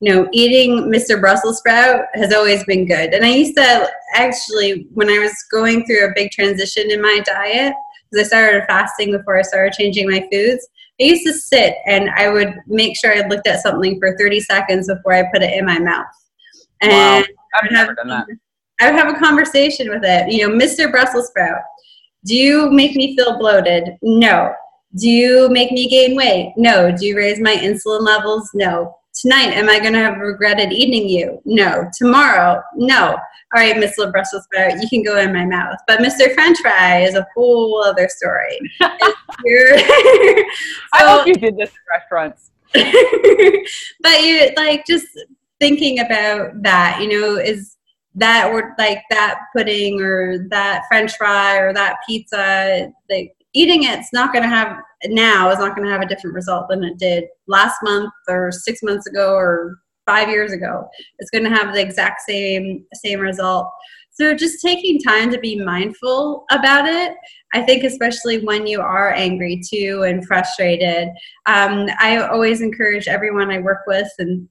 You 0.00 0.14
know, 0.14 0.28
eating 0.32 0.90
Mr. 0.90 1.20
Brussels 1.20 1.58
sprout 1.58 2.06
has 2.14 2.32
always 2.32 2.64
been 2.64 2.86
good. 2.86 3.12
And 3.12 3.24
I 3.24 3.28
used 3.28 3.56
to 3.56 3.90
actually, 4.14 4.86
when 4.94 5.10
I 5.10 5.18
was 5.18 5.34
going 5.50 5.84
through 5.84 6.06
a 6.06 6.14
big 6.14 6.30
transition 6.30 6.90
in 6.90 7.02
my 7.02 7.20
diet, 7.26 7.74
because 8.10 8.24
I 8.24 8.28
started 8.28 8.64
fasting 8.66 9.12
before 9.12 9.38
I 9.38 9.42
started 9.42 9.74
changing 9.74 10.08
my 10.08 10.26
foods, 10.32 10.66
I 10.98 11.04
used 11.04 11.26
to 11.26 11.34
sit 11.34 11.74
and 11.86 12.08
I 12.16 12.30
would 12.30 12.54
make 12.66 12.96
sure 12.96 13.14
I 13.14 13.26
looked 13.26 13.46
at 13.46 13.60
something 13.60 13.98
for 14.00 14.16
30 14.16 14.40
seconds 14.40 14.88
before 14.88 15.12
I 15.12 15.24
put 15.30 15.42
it 15.42 15.52
in 15.52 15.66
my 15.66 15.78
mouth. 15.78 16.06
And 16.80 16.92
wow. 16.92 17.22
I 17.54 17.62
would 17.62 17.76
have 17.76 17.88
I 18.80 18.90
would 18.90 18.98
have 18.98 19.14
a 19.14 19.18
conversation 19.18 19.90
with 19.90 20.04
it. 20.04 20.32
You 20.32 20.48
know, 20.48 20.54
Mr. 20.54 20.90
Brussels 20.90 21.28
sprout, 21.28 21.60
do 22.24 22.34
you 22.34 22.70
make 22.70 22.96
me 22.96 23.14
feel 23.14 23.38
bloated? 23.38 23.96
No. 24.02 24.54
Do 24.94 25.08
you 25.08 25.48
make 25.50 25.72
me 25.72 25.88
gain 25.88 26.16
weight? 26.16 26.54
No. 26.56 26.90
Do 26.90 27.06
you 27.06 27.16
raise 27.16 27.40
my 27.40 27.54
insulin 27.54 28.02
levels? 28.02 28.50
No. 28.54 28.96
Tonight, 29.14 29.54
am 29.54 29.68
I 29.68 29.80
going 29.80 29.94
to 29.94 29.98
have 29.98 30.18
regretted 30.18 30.72
eating 30.72 31.08
you? 31.08 31.40
No. 31.44 31.88
Tomorrow? 31.98 32.62
No. 32.76 33.18
All 33.54 33.62
right, 33.62 33.78
Miss 33.78 33.96
Brussels 33.96 34.44
sprout, 34.44 34.82
you 34.82 34.88
can 34.88 35.02
go 35.02 35.18
in 35.18 35.32
my 35.32 35.44
mouth. 35.44 35.78
But 35.86 36.00
Mr. 36.00 36.34
French 36.34 36.58
fry 36.58 37.02
is 37.02 37.14
a 37.14 37.26
whole 37.34 37.82
other 37.84 38.08
story. 38.08 38.58
so, 38.78 38.88
I 40.92 41.02
hope 41.02 41.26
you 41.26 41.34
did 41.34 41.56
this 41.56 41.70
in 41.70 41.76
restaurants. 41.90 42.50
but 42.74 44.22
you 44.22 44.50
like 44.56 44.84
just 44.84 45.06
thinking 45.60 46.00
about 46.00 46.62
that, 46.62 46.98
you 47.00 47.08
know, 47.08 47.36
is 47.36 47.76
that 48.16 48.50
or 48.50 48.74
like 48.78 49.02
that 49.10 49.40
pudding 49.54 50.00
or 50.00 50.48
that 50.48 50.82
French 50.88 51.16
fry 51.16 51.58
or 51.58 51.72
that 51.72 51.98
pizza, 52.06 52.90
like 53.08 53.35
eating 53.56 53.84
it's 53.84 54.12
not 54.12 54.32
going 54.32 54.42
to 54.42 54.48
have 54.48 54.76
now 55.06 55.50
is 55.50 55.58
not 55.58 55.74
going 55.74 55.86
to 55.86 55.92
have 55.92 56.02
a 56.02 56.06
different 56.06 56.34
result 56.34 56.68
than 56.68 56.84
it 56.84 56.98
did 56.98 57.24
last 57.48 57.76
month 57.82 58.12
or 58.28 58.52
six 58.52 58.82
months 58.82 59.06
ago 59.06 59.34
or 59.34 59.78
five 60.04 60.28
years 60.28 60.52
ago. 60.52 60.86
It's 61.18 61.30
going 61.30 61.44
to 61.44 61.50
have 61.50 61.74
the 61.74 61.80
exact 61.80 62.20
same 62.28 62.84
same 62.94 63.20
result. 63.20 63.68
So 64.12 64.34
just 64.34 64.62
taking 64.62 65.00
time 65.00 65.30
to 65.30 65.38
be 65.38 65.60
mindful 65.60 66.44
about 66.50 66.88
it 66.88 67.14
i 67.54 67.62
think 67.62 67.84
especially 67.84 68.44
when 68.44 68.66
you 68.66 68.80
are 68.80 69.12
angry 69.14 69.60
too 69.72 70.04
and 70.06 70.26
frustrated. 70.26 71.08
Um, 71.46 71.88
i 71.98 72.16
always 72.18 72.60
encourage 72.60 73.08
everyone 73.08 73.50
i 73.50 73.58
work 73.58 73.80
with 73.86 74.08
and 74.18 74.48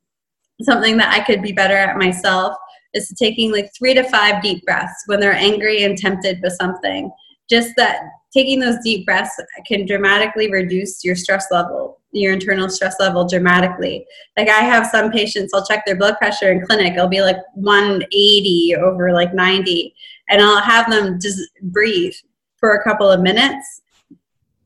something 0.62 0.98
that 0.98 1.14
i 1.14 1.24
could 1.24 1.42
be 1.42 1.52
better 1.52 1.76
at 1.76 1.98
myself 1.98 2.56
is 2.94 3.14
taking 3.20 3.52
like 3.52 3.70
three 3.78 3.94
to 3.94 4.04
five 4.04 4.42
deep 4.42 4.64
breaths 4.66 5.04
when 5.08 5.20
they're 5.20 5.34
angry 5.34 5.84
and 5.84 5.98
tempted 5.98 6.40
with 6.42 6.54
something 6.54 7.12
just 7.50 7.74
that 7.78 8.02
taking 8.34 8.60
those 8.60 8.78
deep 8.84 9.06
breaths 9.06 9.40
can 9.68 9.86
dramatically 9.86 10.52
reduce 10.52 11.04
your 11.04 11.16
stress 11.16 11.48
level 11.52 12.00
your 12.16 12.32
internal 12.32 12.70
stress 12.70 12.96
level 13.00 13.28
dramatically. 13.28 14.06
Like 14.38 14.50
i 14.50 14.60
have 14.60 14.88
some 14.88 15.12
patients 15.12 15.54
i'll 15.54 15.66
check 15.66 15.86
their 15.86 15.96
blood 15.96 16.18
pressure 16.18 16.52
in 16.52 16.66
clinic 16.66 16.94
it'll 16.94 17.08
be 17.08 17.22
like 17.22 17.38
180 17.56 18.76
over 18.78 19.14
like 19.14 19.34
90 19.34 19.94
and 20.30 20.42
i'll 20.42 20.62
have 20.62 20.90
them 20.90 21.20
just 21.22 21.40
breathe 21.62 22.14
for 22.58 22.76
a 22.76 22.84
couple 22.84 23.10
of 23.10 23.22
minutes 23.22 23.82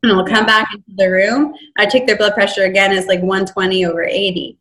and 0.04 0.12
i'll 0.12 0.26
come 0.26 0.46
back 0.46 0.70
into 0.74 0.92
the 0.98 1.10
room 1.10 1.54
i 1.78 1.86
take 1.86 2.08
their 2.08 2.18
blood 2.18 2.34
pressure 2.34 2.63
again 2.63 2.92
it's 2.92 3.08
like 3.08 3.22
120 3.22 3.86
over 3.86 4.04
80 4.04 4.58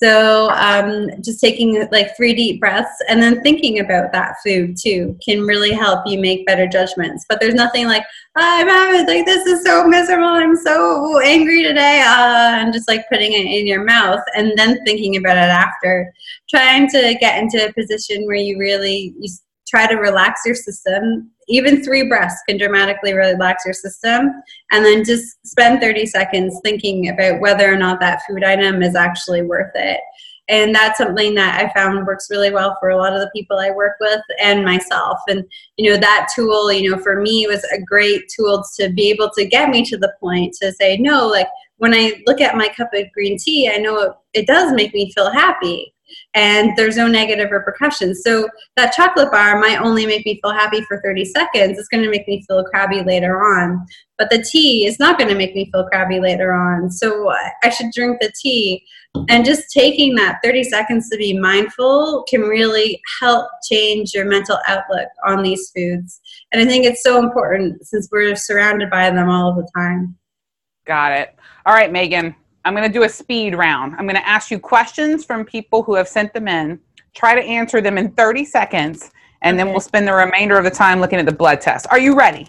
So 0.00 0.48
um, 0.50 1.10
just 1.22 1.40
taking 1.40 1.88
like 1.90 2.16
three 2.16 2.32
deep 2.32 2.60
breaths 2.60 3.02
and 3.08 3.20
then 3.20 3.42
thinking 3.42 3.80
about 3.80 4.12
that 4.12 4.36
food 4.44 4.76
too 4.80 5.18
can 5.24 5.42
really 5.42 5.72
help 5.72 6.06
you 6.06 6.20
make 6.20 6.46
better 6.46 6.68
judgments. 6.68 7.26
But 7.28 7.40
there's 7.40 7.54
nothing 7.54 7.88
like 7.88 8.04
I'm 8.36 8.68
having 8.68 9.06
like 9.08 9.26
this 9.26 9.44
is 9.46 9.64
so 9.64 9.88
miserable. 9.88 10.28
I'm 10.28 10.54
so 10.54 11.20
angry 11.22 11.64
today, 11.64 12.00
uh, 12.06 12.60
and 12.60 12.72
just 12.72 12.86
like 12.86 13.08
putting 13.10 13.32
it 13.32 13.46
in 13.46 13.66
your 13.66 13.82
mouth 13.82 14.20
and 14.36 14.56
then 14.56 14.84
thinking 14.84 15.16
about 15.16 15.36
it 15.36 15.50
after. 15.50 16.12
Trying 16.48 16.88
to 16.90 17.16
get 17.18 17.42
into 17.42 17.66
a 17.66 17.72
position 17.72 18.24
where 18.26 18.36
you 18.36 18.56
really 18.56 19.14
you 19.18 19.28
try 19.68 19.86
to 19.86 19.96
relax 19.96 20.42
your 20.46 20.54
system. 20.54 21.30
Even 21.48 21.82
three 21.82 22.08
breaths 22.08 22.42
can 22.48 22.58
dramatically 22.58 23.12
relax 23.12 23.64
your 23.64 23.74
system. 23.74 24.42
And 24.70 24.84
then 24.84 25.04
just 25.04 25.46
spend 25.46 25.80
30 25.80 26.06
seconds 26.06 26.58
thinking 26.64 27.08
about 27.08 27.40
whether 27.40 27.72
or 27.72 27.76
not 27.76 28.00
that 28.00 28.22
food 28.28 28.44
item 28.44 28.82
is 28.82 28.96
actually 28.96 29.42
worth 29.42 29.72
it. 29.74 30.00
And 30.50 30.74
that's 30.74 30.96
something 30.96 31.34
that 31.34 31.60
I 31.62 31.72
found 31.78 32.06
works 32.06 32.28
really 32.30 32.50
well 32.50 32.76
for 32.80 32.88
a 32.88 32.96
lot 32.96 33.12
of 33.12 33.20
the 33.20 33.30
people 33.34 33.58
I 33.58 33.70
work 33.70 33.96
with 34.00 34.22
and 34.42 34.64
myself. 34.64 35.18
And, 35.28 35.44
you 35.76 35.90
know, 35.90 35.98
that 35.98 36.28
tool, 36.34 36.72
you 36.72 36.90
know, 36.90 36.98
for 36.98 37.20
me 37.20 37.46
was 37.46 37.62
a 37.64 37.82
great 37.82 38.22
tool 38.34 38.64
to 38.78 38.88
be 38.88 39.10
able 39.10 39.30
to 39.36 39.44
get 39.44 39.68
me 39.68 39.84
to 39.84 39.98
the 39.98 40.14
point 40.20 40.54
to 40.62 40.72
say, 40.72 40.96
no, 40.96 41.26
like 41.26 41.48
when 41.76 41.92
I 41.92 42.22
look 42.26 42.40
at 42.40 42.56
my 42.56 42.68
cup 42.68 42.88
of 42.94 43.12
green 43.12 43.36
tea, 43.38 43.70
I 43.70 43.76
know 43.76 43.98
it, 43.98 44.12
it 44.38 44.46
does 44.46 44.72
make 44.72 44.94
me 44.94 45.12
feel 45.12 45.30
happy 45.30 45.92
and 46.34 46.76
there's 46.76 46.96
no 46.96 47.06
negative 47.06 47.50
repercussions. 47.50 48.22
So 48.22 48.48
that 48.76 48.92
chocolate 48.92 49.30
bar 49.30 49.58
might 49.58 49.80
only 49.80 50.06
make 50.06 50.24
me 50.24 50.40
feel 50.42 50.52
happy 50.52 50.82
for 50.82 51.00
30 51.02 51.24
seconds. 51.24 51.78
It's 51.78 51.88
going 51.88 52.04
to 52.04 52.10
make 52.10 52.26
me 52.28 52.44
feel 52.46 52.64
crabby 52.64 53.02
later 53.02 53.42
on. 53.42 53.84
But 54.16 54.30
the 54.30 54.42
tea 54.42 54.86
is 54.86 54.98
not 54.98 55.18
going 55.18 55.28
to 55.30 55.36
make 55.36 55.54
me 55.54 55.70
feel 55.70 55.88
crabby 55.88 56.20
later 56.20 56.52
on. 56.52 56.90
So 56.90 57.30
I 57.62 57.70
should 57.70 57.92
drink 57.94 58.18
the 58.20 58.32
tea. 58.40 58.84
And 59.28 59.44
just 59.44 59.70
taking 59.72 60.14
that 60.16 60.38
30 60.44 60.64
seconds 60.64 61.08
to 61.10 61.16
be 61.16 61.38
mindful 61.38 62.24
can 62.28 62.42
really 62.42 63.00
help 63.20 63.48
change 63.70 64.12
your 64.12 64.26
mental 64.26 64.58
outlook 64.66 65.08
on 65.26 65.42
these 65.42 65.70
foods. 65.74 66.20
And 66.52 66.60
I 66.60 66.66
think 66.66 66.84
it's 66.84 67.02
so 67.02 67.18
important 67.18 67.86
since 67.86 68.08
we're 68.12 68.36
surrounded 68.36 68.90
by 68.90 69.10
them 69.10 69.28
all 69.28 69.54
the 69.54 69.68
time. 69.74 70.16
Got 70.84 71.12
it. 71.12 71.34
All 71.64 71.74
right, 71.74 71.92
Megan. 71.92 72.34
I'm 72.64 72.74
going 72.74 72.86
to 72.86 72.92
do 72.92 73.04
a 73.04 73.08
speed 73.08 73.54
round. 73.54 73.94
I'm 73.96 74.04
going 74.04 74.16
to 74.16 74.28
ask 74.28 74.50
you 74.50 74.58
questions 74.58 75.24
from 75.24 75.44
people 75.44 75.82
who 75.82 75.94
have 75.94 76.08
sent 76.08 76.32
them 76.34 76.48
in. 76.48 76.80
Try 77.14 77.34
to 77.34 77.42
answer 77.42 77.80
them 77.80 77.98
in 77.98 78.12
30 78.12 78.44
seconds, 78.44 79.10
and 79.42 79.54
okay. 79.54 79.64
then 79.64 79.72
we'll 79.72 79.80
spend 79.80 80.06
the 80.06 80.12
remainder 80.12 80.58
of 80.58 80.64
the 80.64 80.70
time 80.70 81.00
looking 81.00 81.18
at 81.18 81.26
the 81.26 81.32
blood 81.32 81.60
test. 81.60 81.86
Are 81.90 81.98
you 81.98 82.16
ready? 82.16 82.48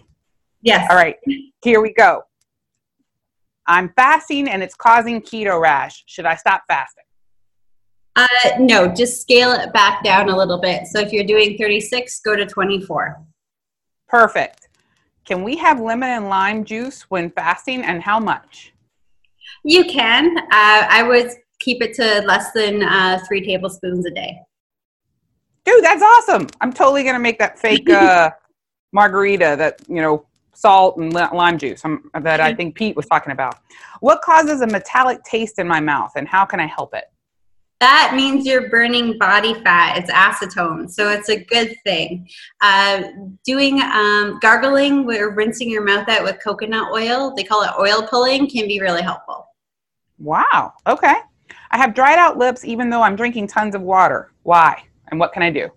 Yes. 0.62 0.88
All 0.90 0.98
right. 0.98 1.16
Here 1.64 1.82
we 1.82 1.94
go. 1.94 2.24
I'm 3.68 3.94
fasting 3.96 4.50
and 4.50 4.64
it's 4.64 4.76
causing 4.76 5.22
keto 5.22 5.62
rash. 5.62 6.04
Should 6.08 6.26
I 6.26 6.36
stop 6.36 6.64
fasting? 6.68 7.04
Uh, 8.16 8.28
no, 8.60 8.88
just 8.88 9.22
scale 9.22 9.52
it 9.52 9.72
back 9.72 10.04
down 10.04 10.28
a 10.30 10.36
little 10.36 10.60
bit. 10.60 10.88
So 10.88 11.00
if 11.00 11.14
you're 11.14 11.24
doing 11.24 11.58
36, 11.58 12.20
go 12.22 12.36
to 12.36 12.46
24. 12.46 13.24
Perfect. 14.08 14.70
Can 15.24 15.44
we 15.44 15.56
have 15.58 15.80
lemon 15.80 16.10
and 16.10 16.28
lime 16.28 16.66
juice 16.66 17.04
when 17.04 17.30
fasting 17.30 17.84
and 17.84 18.02
how 18.02 18.20
much? 18.20 18.74
You 19.64 19.86
can. 19.86 20.38
Uh, 20.38 20.44
I 20.52 21.04
would 21.04 21.32
keep 21.60 21.82
it 21.82 21.94
to 21.96 22.22
less 22.26 22.52
than 22.54 22.84
uh, 22.84 23.20
three 23.28 23.46
tablespoons 23.46 24.06
a 24.06 24.12
day. 24.12 24.40
Dude, 25.66 25.84
that's 25.84 26.02
awesome. 26.02 26.48
I'm 26.62 26.74
totally 26.74 27.04
going 27.04 27.16
to 27.16 27.20
make 27.20 27.38
that 27.40 27.60
fake 27.60 27.90
uh, 27.92 28.32
margarita 28.92 29.56
that, 29.58 29.82
you 29.88 30.02
know, 30.02 30.26
salt 30.54 30.98
and 30.98 31.14
lime 31.14 31.58
juice 31.58 31.86
um, 31.86 32.10
that 32.22 32.42
I 32.42 32.54
think 32.54 32.76
Pete 32.76 32.96
was 32.96 33.06
talking 33.06 33.32
about. 33.32 33.60
What 34.02 34.22
causes 34.22 34.62
a 34.62 34.68
metallic 34.68 35.24
taste 35.24 35.60
in 35.60 35.68
my 35.68 35.80
mouth 35.80 36.12
and 36.16 36.28
how 36.28 36.46
can 36.46 36.60
I 36.60 36.66
help 36.66 36.94
it? 36.94 37.06
That 37.80 38.12
means 38.14 38.46
you're 38.46 38.70
burning 38.70 39.18
body 39.18 39.54
fat. 39.64 39.98
It's 39.98 40.12
acetone, 40.12 40.92
so 40.92 41.10
it's 41.10 41.30
a 41.30 41.42
good 41.46 41.78
thing. 41.86 42.28
Uh, 42.60 43.04
doing 43.46 43.82
um, 43.82 44.38
gargling 44.42 45.10
or 45.10 45.34
rinsing 45.34 45.70
your 45.70 45.86
mouth 45.86 46.10
out 46.10 46.26
with 46.26 46.44
coconut 46.44 46.92
oil, 46.92 47.34
they 47.38 47.44
call 47.44 47.64
it 47.64 47.72
oil 47.80 48.06
pulling, 48.06 48.50
can 48.50 48.68
be 48.68 48.82
really 48.82 49.02
helpful. 49.02 49.49
Wow. 50.20 50.74
Okay. 50.86 51.16
I 51.72 51.78
have 51.78 51.94
dried 51.94 52.20
out 52.20 52.38
lips 52.38 52.66
even 52.66 52.90
though 52.90 53.02
I'm 53.02 53.16
drinking 53.16 53.48
tons 53.48 53.76
of 53.76 53.82
water. 53.82 54.32
Why? 54.44 54.84
And 55.10 55.20
what 55.20 55.34
can 55.34 55.42
I 55.42 55.50
do? 55.50 55.70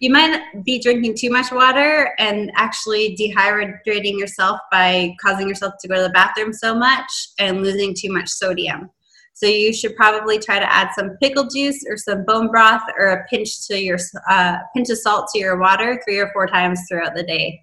You 0.00 0.12
might 0.12 0.64
be 0.64 0.78
drinking 0.78 1.16
too 1.16 1.30
much 1.30 1.50
water 1.50 2.14
and 2.18 2.52
actually 2.54 3.16
dehydrating 3.16 4.16
yourself 4.18 4.60
by 4.70 5.16
causing 5.20 5.48
yourself 5.48 5.74
to 5.80 5.88
go 5.88 5.96
to 5.96 6.02
the 6.02 6.10
bathroom 6.10 6.52
so 6.52 6.74
much 6.74 7.10
and 7.40 7.62
losing 7.62 7.94
too 7.94 8.12
much 8.12 8.28
sodium. 8.28 8.90
So 9.32 9.46
you 9.46 9.72
should 9.72 9.96
probably 9.96 10.38
try 10.38 10.58
to 10.58 10.72
add 10.72 10.90
some 10.94 11.16
pickle 11.20 11.48
juice 11.48 11.84
or 11.88 11.96
some 11.96 12.24
bone 12.24 12.48
broth 12.48 12.82
or 12.98 13.06
a 13.06 13.26
pinch 13.28 13.66
to 13.68 13.80
your 13.80 13.98
uh, 14.28 14.58
pinch 14.74 14.90
of 14.90 14.98
salt 14.98 15.30
to 15.32 15.38
your 15.38 15.58
water 15.58 16.00
three 16.04 16.18
or 16.18 16.30
four 16.32 16.46
times 16.46 16.80
throughout 16.88 17.14
the 17.14 17.22
day. 17.22 17.62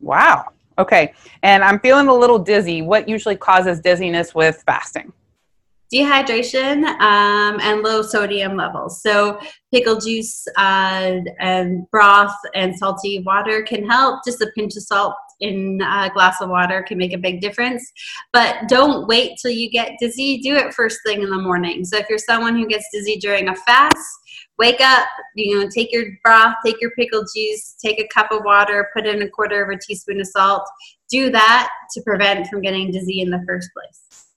Wow. 0.00 0.50
Okay. 0.78 1.12
And 1.42 1.64
I'm 1.64 1.80
feeling 1.80 2.08
a 2.08 2.14
little 2.14 2.38
dizzy. 2.38 2.82
What 2.82 3.08
usually 3.08 3.36
causes 3.36 3.80
dizziness 3.80 4.34
with 4.34 4.62
fasting? 4.66 5.12
Dehydration 5.92 6.84
um, 7.00 7.58
and 7.60 7.82
low 7.82 8.02
sodium 8.02 8.56
levels. 8.56 9.02
So, 9.02 9.40
pickle 9.72 9.98
juice 9.98 10.46
uh, 10.56 11.20
and 11.40 11.90
broth 11.90 12.34
and 12.54 12.76
salty 12.76 13.20
water 13.20 13.62
can 13.62 13.88
help. 13.88 14.24
Just 14.24 14.40
a 14.40 14.50
pinch 14.54 14.76
of 14.76 14.82
salt 14.82 15.14
in 15.40 15.80
a 15.82 16.10
glass 16.12 16.40
of 16.40 16.50
water 16.50 16.82
can 16.82 16.98
make 16.98 17.12
a 17.12 17.18
big 17.18 17.40
difference. 17.40 17.90
But 18.32 18.68
don't 18.68 19.06
wait 19.06 19.38
till 19.40 19.50
you 19.50 19.70
get 19.70 19.92
dizzy. 20.00 20.40
Do 20.40 20.56
it 20.56 20.74
first 20.74 20.98
thing 21.06 21.22
in 21.22 21.30
the 21.30 21.38
morning. 21.38 21.84
So, 21.84 21.96
if 21.98 22.06
you're 22.08 22.18
someone 22.18 22.56
who 22.56 22.66
gets 22.66 22.86
dizzy 22.92 23.16
during 23.16 23.48
a 23.48 23.56
fast, 23.56 24.18
wake 24.58 24.80
up, 24.80 25.06
you 25.34 25.58
know, 25.58 25.68
take 25.72 25.92
your 25.92 26.04
broth, 26.22 26.56
take 26.64 26.80
your 26.80 26.90
pickle 26.92 27.24
juice, 27.34 27.76
take 27.82 28.00
a 28.00 28.08
cup 28.08 28.30
of 28.32 28.44
water, 28.44 28.90
put 28.94 29.06
in 29.06 29.22
a 29.22 29.28
quarter 29.28 29.62
of 29.62 29.70
a 29.70 29.78
teaspoon 29.80 30.20
of 30.20 30.26
salt. 30.26 30.68
Do 31.10 31.30
that 31.30 31.70
to 31.92 32.02
prevent 32.02 32.48
from 32.48 32.60
getting 32.60 32.90
dizzy 32.90 33.22
in 33.22 33.30
the 33.30 33.42
first 33.46 33.70
place. 33.72 34.27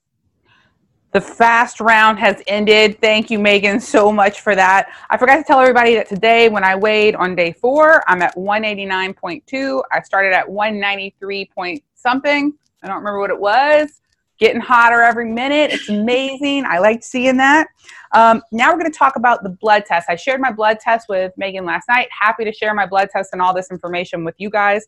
The 1.12 1.20
fast 1.20 1.78
round 1.78 2.18
has 2.20 2.42
ended. 2.46 2.98
Thank 3.02 3.30
you, 3.30 3.38
Megan, 3.38 3.80
so 3.80 4.10
much 4.10 4.40
for 4.40 4.54
that. 4.54 4.88
I 5.10 5.18
forgot 5.18 5.36
to 5.36 5.44
tell 5.44 5.60
everybody 5.60 5.94
that 5.94 6.08
today, 6.08 6.48
when 6.48 6.64
I 6.64 6.74
weighed 6.74 7.14
on 7.14 7.36
day 7.36 7.52
four, 7.52 8.02
I'm 8.08 8.22
at 8.22 8.34
189.2. 8.34 9.82
I 9.92 10.00
started 10.00 10.32
at 10.32 10.48
193 10.48 11.50
point 11.54 11.84
something. 11.94 12.54
I 12.82 12.86
don't 12.86 12.96
remember 12.96 13.20
what 13.20 13.28
it 13.28 13.38
was. 13.38 14.00
Getting 14.38 14.62
hotter 14.62 15.02
every 15.02 15.30
minute. 15.30 15.72
It's 15.72 15.90
amazing. 15.90 16.64
I 16.64 16.78
like 16.78 17.04
seeing 17.04 17.36
that. 17.36 17.68
Um, 18.12 18.40
now 18.50 18.72
we're 18.72 18.78
going 18.78 18.90
to 18.90 18.98
talk 18.98 19.16
about 19.16 19.42
the 19.42 19.50
blood 19.50 19.84
test. 19.84 20.08
I 20.08 20.16
shared 20.16 20.40
my 20.40 20.50
blood 20.50 20.80
test 20.80 21.10
with 21.10 21.32
Megan 21.36 21.66
last 21.66 21.88
night. 21.90 22.08
Happy 22.18 22.44
to 22.44 22.52
share 22.52 22.72
my 22.72 22.86
blood 22.86 23.10
test 23.12 23.34
and 23.34 23.42
all 23.42 23.52
this 23.52 23.70
information 23.70 24.24
with 24.24 24.34
you 24.38 24.48
guys. 24.48 24.86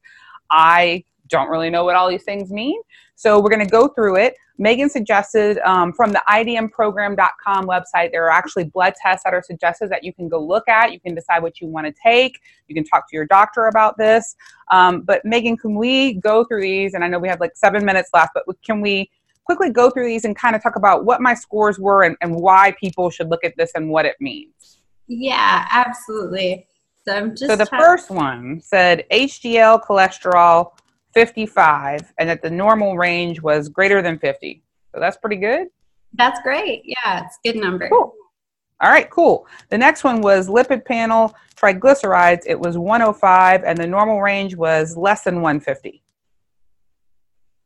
I 0.51 1.05
don't 1.29 1.49
really 1.49 1.71
know 1.71 1.85
what 1.85 1.97
all 1.97 2.09
these 2.09 2.25
things 2.25 2.53
mean. 2.53 2.81
So 3.17 3.41
we're 3.41 3.51
going 3.51 3.65
to 3.65 3.71
go 3.71 3.89
through 3.89 4.17
it. 4.17 4.35
Megan 4.59 4.89
suggested 4.89 5.59
um, 5.59 5.93
from 5.93 6.13
the 6.13 6.23
idmprogram.com 6.29 7.67
website, 7.67 8.13
there 8.13 8.25
are 8.25 8.31
actually 8.31 8.65
blood 8.65 8.95
tests 9.01 9.25
that 9.25 9.35
are 9.35 9.43
suggested 9.43 9.91
that 9.91 10.05
you 10.05 10.13
can 10.13 10.29
go 10.29 10.41
look 10.41 10.69
at. 10.69 10.93
You 10.93 11.01
can 11.01 11.15
decide 11.15 11.43
what 11.43 11.61
you 11.61 11.67
want 11.67 11.87
to 11.87 11.95
take. 12.03 12.39
You 12.69 12.75
can 12.75 12.85
talk 12.85 13.09
to 13.11 13.17
your 13.17 13.27
doctor 13.27 13.67
about 13.67 13.99
this. 13.99 14.37
Um, 14.71 15.01
but 15.01 15.25
Megan, 15.25 15.57
can 15.57 15.75
we 15.75 16.15
go 16.15 16.45
through 16.45 16.63
these? 16.63 16.95
And 16.95 17.03
I 17.03 17.09
know 17.09 17.19
we 17.19 17.29
have 17.29 17.41
like 17.41 17.57
seven 17.57 17.85
minutes 17.85 18.11
left, 18.15 18.33
but 18.35 18.45
can 18.65 18.81
we 18.81 19.11
quickly 19.45 19.71
go 19.71 19.91
through 19.91 20.07
these 20.07 20.25
and 20.25 20.37
kind 20.37 20.55
of 20.55 20.63
talk 20.63 20.77
about 20.77 21.05
what 21.05 21.21
my 21.21 21.35
scores 21.35 21.79
were 21.79 22.05
and, 22.05 22.17
and 22.21 22.35
why 22.35 22.75
people 22.79 23.11
should 23.11 23.31
look 23.31 23.45
at 23.45 23.57
this 23.57 23.73
and 23.75 23.91
what 23.91 24.07
it 24.07 24.17
means? 24.21 24.79
Yeah, 25.09 25.67
absolutely. 25.71 26.67
So 27.05 27.15
I'm 27.15 27.31
just. 27.31 27.47
So 27.47 27.57
the 27.57 27.67
first 27.67 28.11
one 28.11 28.61
said 28.61 29.05
HDL 29.11 29.85
cholesterol 29.85 30.73
55 31.15 32.13
and 32.19 32.29
that 32.29 32.43
the 32.43 32.51
normal 32.51 32.97
range 32.97 33.41
was 33.41 33.69
greater 33.69 34.03
than 34.03 34.19
50. 34.19 34.63
So 34.93 35.01
that's 35.01 35.17
pretty 35.17 35.37
good. 35.37 35.69
That's 36.13 36.41
great. 36.43 36.83
Yeah, 36.85 37.25
it's 37.25 37.39
good 37.45 37.57
number. 37.61 37.89
Cool. 37.89 38.15
All 38.81 38.91
right, 38.91 39.09
cool. 39.09 39.47
The 39.71 39.79
next 39.79 40.05
one 40.05 40.21
was 40.21 40.49
lipid 40.49 40.85
panel 40.85 41.35
triglycerides. 41.57 42.43
It 42.47 42.59
was 42.59 42.77
105 42.77 43.65
and 43.65 43.79
the 43.79 43.87
normal 43.87 44.21
range 44.21 44.57
was 44.57 44.97
less 44.97 45.23
than 45.23 45.37
150. 45.37 46.03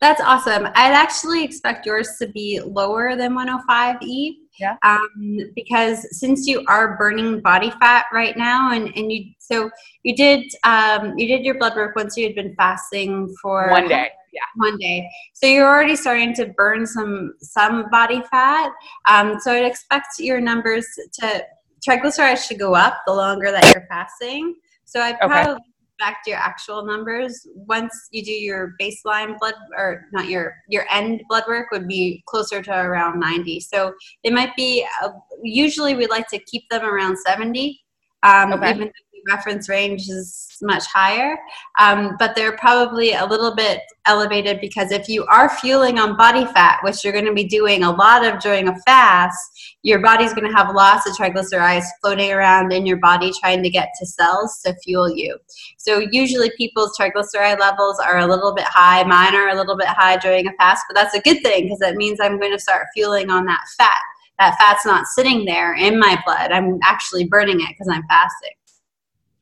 That's 0.01 0.21
awesome. 0.21 0.67
I'd 0.67 0.93
actually 0.93 1.43
expect 1.43 1.85
yours 1.85 2.17
to 2.21 2.29
be 2.29 2.61
lower 2.61 3.17
than 3.17 3.35
105E. 3.35 4.37
Yeah. 4.59 4.77
Um, 4.83 5.39
because 5.55 6.07
since 6.19 6.47
you 6.47 6.65
are 6.69 6.97
burning 6.97 7.41
body 7.41 7.71
fat 7.81 8.07
right 8.13 8.37
now, 8.37 8.73
and, 8.73 8.93
and 8.97 9.13
you 9.13 9.33
so 9.39 9.71
you 10.03 10.17
did 10.17 10.45
um, 10.65 11.17
you 11.17 11.29
did 11.29 11.45
your 11.45 11.59
blood 11.59 11.77
work 11.77 11.97
once 11.97 12.17
you 12.17 12.27
had 12.27 12.35
been 12.35 12.55
fasting 12.57 13.35
for 13.41 13.71
one 13.71 13.89
day. 13.89 14.11
Yeah, 14.33 14.43
one 14.57 14.77
day. 14.79 15.09
So 15.33 15.47
you're 15.47 15.67
already 15.67 15.97
starting 15.97 16.35
to 16.35 16.47
burn 16.47 16.87
some 16.87 17.35
some 17.41 17.89
body 17.91 18.23
fat. 18.31 18.73
Um, 19.07 19.39
so 19.41 19.53
I'd 19.53 19.65
expect 19.65 20.19
your 20.19 20.41
numbers 20.41 20.87
to 21.21 21.45
triglycerides 21.89 22.47
should 22.47 22.59
go 22.59 22.75
up 22.75 23.03
the 23.07 23.15
longer 23.15 23.51
that 23.51 23.65
you're 23.73 23.87
fasting. 23.89 24.57
So 24.85 25.01
I'd 25.01 25.19
probably 25.19 25.55
back 25.55 25.63
to 25.99 26.31
your 26.31 26.39
actual 26.39 26.85
numbers. 26.85 27.47
Once 27.55 27.93
you 28.11 28.23
do 28.23 28.33
your 28.33 28.75
baseline 28.81 29.39
blood, 29.39 29.55
or 29.77 30.07
not 30.13 30.29
your 30.29 30.55
your 30.69 30.87
end 30.91 31.23
blood 31.29 31.45
work, 31.49 31.71
would 31.73 31.89
be 31.89 32.23
closer 32.27 32.63
to 32.63 32.73
around 32.73 33.21
90. 33.21 33.61
So 33.61 33.93
they 34.25 34.31
might 34.31 34.55
be. 34.57 34.87
Uh, 35.03 35.11
usually, 35.43 35.95
we 35.95 36.07
like 36.07 36.29
to 36.29 36.39
keep 36.39 36.69
them 36.71 36.85
around 36.85 37.17
70. 37.19 37.81
Um, 38.23 38.53
Okay. 38.53 38.71
Even 38.71 38.91
reference 39.27 39.69
range 39.69 40.03
is 40.09 40.49
much 40.63 40.85
higher, 40.87 41.39
um, 41.79 42.17
but 42.19 42.35
they're 42.35 42.57
probably 42.57 43.13
a 43.13 43.25
little 43.25 43.55
bit 43.55 43.83
elevated 44.07 44.61
because 44.61 44.91
if 44.91 45.09
you 45.09 45.25
are 45.27 45.49
fueling 45.49 45.99
on 45.99 46.17
body 46.17 46.45
fat, 46.47 46.81
which 46.83 47.05
you're 47.05 47.13
going 47.13 47.25
to 47.25 47.33
be 47.33 47.45
doing 47.45 47.85
a 47.85 47.91
lot 47.91 48.25
of 48.25 48.41
during 48.41 48.69
a 48.69 48.77
fast, 48.81 49.39
your 49.83 50.01
body's 50.01 50.35
going 50.35 50.51
to 50.51 50.57
have 50.57 50.75
lots 50.75 51.09
of 51.09 51.17
triglycerides 51.17 51.85
floating 52.01 52.33
around 52.33 52.73
in 52.73 52.87
your 52.87 52.97
body 52.97 53.33
trying 53.41 53.63
to 53.63 53.71
get 53.71 53.91
to 53.99 54.07
cells 54.07 54.61
to 54.65 54.75
fuel 54.85 55.09
you. 55.15 55.37
So 55.77 56.01
usually 56.11 56.51
people's 56.57 56.97
triglyceride 56.99 57.61
levels 57.61 57.99
are 57.99 58.19
a 58.19 58.27
little 58.27 58.55
bit 58.55 58.67
high. 58.67 59.05
Mine 59.05 59.35
are 59.35 59.51
a 59.51 59.55
little 59.55 59.77
bit 59.77 59.89
high 59.89 60.17
during 60.17 60.47
a 60.47 60.53
fast, 60.53 60.85
but 60.89 60.95
that's 60.95 61.15
a 61.15 61.21
good 61.21 61.43
thing 61.43 61.65
because 61.65 61.79
that 61.79 61.97
means 61.97 62.19
I'm 62.21 62.41
going 62.41 62.53
to 62.53 62.61
start 62.61 62.87
fueling 62.95 63.31
on 63.31 63.45
that 63.47 63.65
fat. 63.77 64.03
That 64.39 64.57
fat's 64.59 64.87
not 64.87 65.07
sitting 65.07 65.45
there 65.45 65.75
in 65.75 65.99
my 65.99 66.21
blood. 66.25 66.53
I'm 66.53 66.79
actually 66.83 67.27
burning 67.27 67.61
it 67.61 67.69
because 67.71 67.89
I'm 67.89 68.05
fasting. 68.09 68.53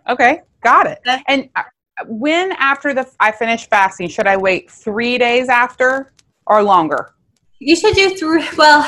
Okay, 0.08 0.42
got 0.62 0.86
it. 0.86 1.00
And 1.26 1.48
uh, 1.56 1.62
when 2.06 2.52
after 2.52 2.94
the 2.94 3.08
I 3.20 3.32
finish 3.32 3.68
fasting, 3.68 4.08
should 4.08 4.26
I 4.26 4.36
wait 4.36 4.70
three 4.70 5.18
days 5.18 5.48
after 5.48 6.12
or 6.46 6.62
longer? 6.62 7.14
You 7.58 7.74
should 7.74 7.94
do 7.94 8.10
three. 8.16 8.46
Well, 8.56 8.86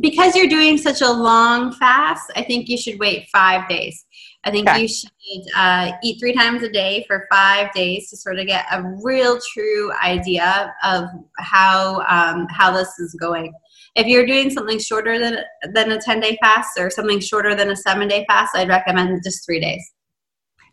because 0.00 0.36
you're 0.36 0.48
doing 0.48 0.78
such 0.78 1.00
a 1.02 1.10
long 1.10 1.72
fast, 1.72 2.30
I 2.36 2.42
think 2.42 2.68
you 2.68 2.76
should 2.76 2.98
wait 2.98 3.28
five 3.32 3.68
days. 3.68 4.04
I 4.44 4.50
think 4.50 4.68
Okay. 4.68 4.82
you 4.82 4.88
should 4.88 5.42
uh, 5.56 5.92
eat 6.02 6.18
three 6.20 6.34
times 6.34 6.62
a 6.62 6.68
day 6.70 7.04
for 7.08 7.26
five 7.32 7.72
days 7.72 8.10
to 8.10 8.16
sort 8.16 8.38
of 8.38 8.46
get 8.46 8.66
a 8.70 8.82
real, 9.02 9.38
true 9.52 9.92
idea 10.02 10.72
of 10.84 11.06
how 11.38 12.02
um, 12.08 12.46
how 12.50 12.70
this 12.70 12.98
is 12.98 13.14
going. 13.14 13.52
If 13.96 14.06
you're 14.06 14.26
doing 14.26 14.50
something 14.50 14.78
shorter 14.78 15.18
than 15.18 15.38
than 15.72 15.92
a 15.92 16.00
ten 16.00 16.20
day 16.20 16.36
fast 16.42 16.78
or 16.78 16.90
something 16.90 17.20
shorter 17.20 17.54
than 17.54 17.70
a 17.70 17.76
seven 17.76 18.06
day 18.06 18.24
fast, 18.28 18.54
I'd 18.54 18.68
recommend 18.68 19.20
just 19.24 19.44
three 19.44 19.60
days. 19.60 19.82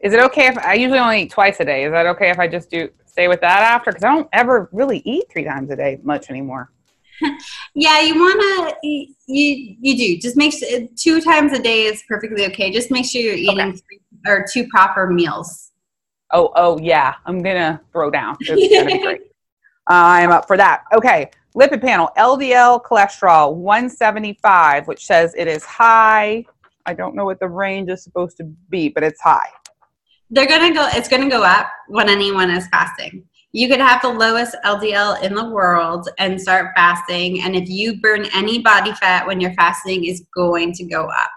Is 0.01 0.13
it 0.13 0.19
okay 0.19 0.47
if 0.47 0.57
I 0.57 0.73
usually 0.73 0.99
only 0.99 1.23
eat 1.23 1.31
twice 1.31 1.59
a 1.59 1.65
day? 1.65 1.85
Is 1.85 1.91
that 1.91 2.07
okay 2.07 2.31
if 2.31 2.39
I 2.39 2.47
just 2.47 2.71
do 2.71 2.89
stay 3.05 3.27
with 3.27 3.41
that 3.41 3.61
after? 3.61 3.91
Because 3.91 4.03
I 4.03 4.15
don't 4.15 4.27
ever 4.33 4.67
really 4.71 5.01
eat 5.05 5.25
three 5.31 5.43
times 5.43 5.69
a 5.69 5.75
day 5.75 5.99
much 6.03 6.29
anymore. 6.29 6.71
Yeah, 7.73 8.01
you 8.01 8.15
want 8.15 8.41
to 8.41 8.87
you 9.27 9.75
you 9.79 9.95
do 9.95 10.17
just 10.17 10.35
make 10.35 10.51
sure 10.51 10.67
two 10.97 11.21
times 11.21 11.53
a 11.53 11.61
day 11.61 11.83
is 11.83 12.03
perfectly 12.09 12.45
okay. 12.47 12.69
Just 12.71 12.91
make 12.91 13.05
sure 13.05 13.21
you're 13.21 13.35
eating 13.35 13.73
three 13.73 14.01
or 14.27 14.45
two 14.51 14.67
proper 14.67 15.07
meals. 15.07 15.71
Oh, 16.33 16.51
oh 16.55 16.77
yeah, 16.79 17.13
I'm 17.25 17.41
gonna 17.41 17.79
throw 17.93 18.09
down. 18.09 18.35
It's 18.41 18.73
gonna 18.73 18.85
be 18.85 19.01
great. 19.01 19.21
I 19.87 20.21
am 20.21 20.31
up 20.31 20.47
for 20.47 20.57
that. 20.57 20.83
Okay, 20.93 21.31
lipid 21.55 21.81
panel, 21.81 22.09
LDL 22.17 22.83
cholesterol 22.83 23.55
175, 23.55 24.87
which 24.87 25.05
says 25.05 25.33
it 25.37 25.47
is 25.47 25.63
high. 25.63 26.43
I 26.85 26.93
don't 26.93 27.15
know 27.15 27.23
what 27.23 27.39
the 27.39 27.47
range 27.47 27.89
is 27.89 28.03
supposed 28.03 28.35
to 28.37 28.43
be, 28.69 28.89
but 28.89 29.03
it's 29.03 29.21
high. 29.21 29.47
They're 30.31 30.47
gonna 30.47 30.73
go. 30.73 30.87
It's 30.93 31.09
gonna 31.09 31.29
go 31.29 31.43
up 31.43 31.69
when 31.89 32.07
anyone 32.09 32.49
is 32.49 32.65
fasting. 32.67 33.25
You 33.51 33.67
could 33.67 33.81
have 33.81 34.01
the 34.01 34.07
lowest 34.07 34.55
LDL 34.63 35.21
in 35.21 35.35
the 35.35 35.49
world 35.49 36.07
and 36.19 36.39
start 36.39 36.71
fasting, 36.73 37.43
and 37.43 37.53
if 37.53 37.67
you 37.67 37.99
burn 37.99 38.25
any 38.33 38.59
body 38.59 38.93
fat 38.93 39.27
when 39.27 39.41
you're 39.41 39.53
fasting, 39.53 40.05
is 40.05 40.25
going 40.33 40.71
to 40.73 40.85
go 40.85 41.09
up. 41.09 41.29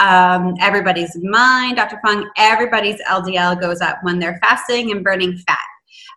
Um, 0.00 0.54
everybody's 0.60 1.14
mind 1.22 1.76
Dr. 1.76 2.00
Fung, 2.04 2.30
everybody's 2.38 3.00
LDL 3.02 3.60
goes 3.60 3.82
up 3.82 3.98
when 4.02 4.18
they're 4.18 4.38
fasting 4.42 4.90
and 4.90 5.04
burning 5.04 5.36
fat. 5.46 5.58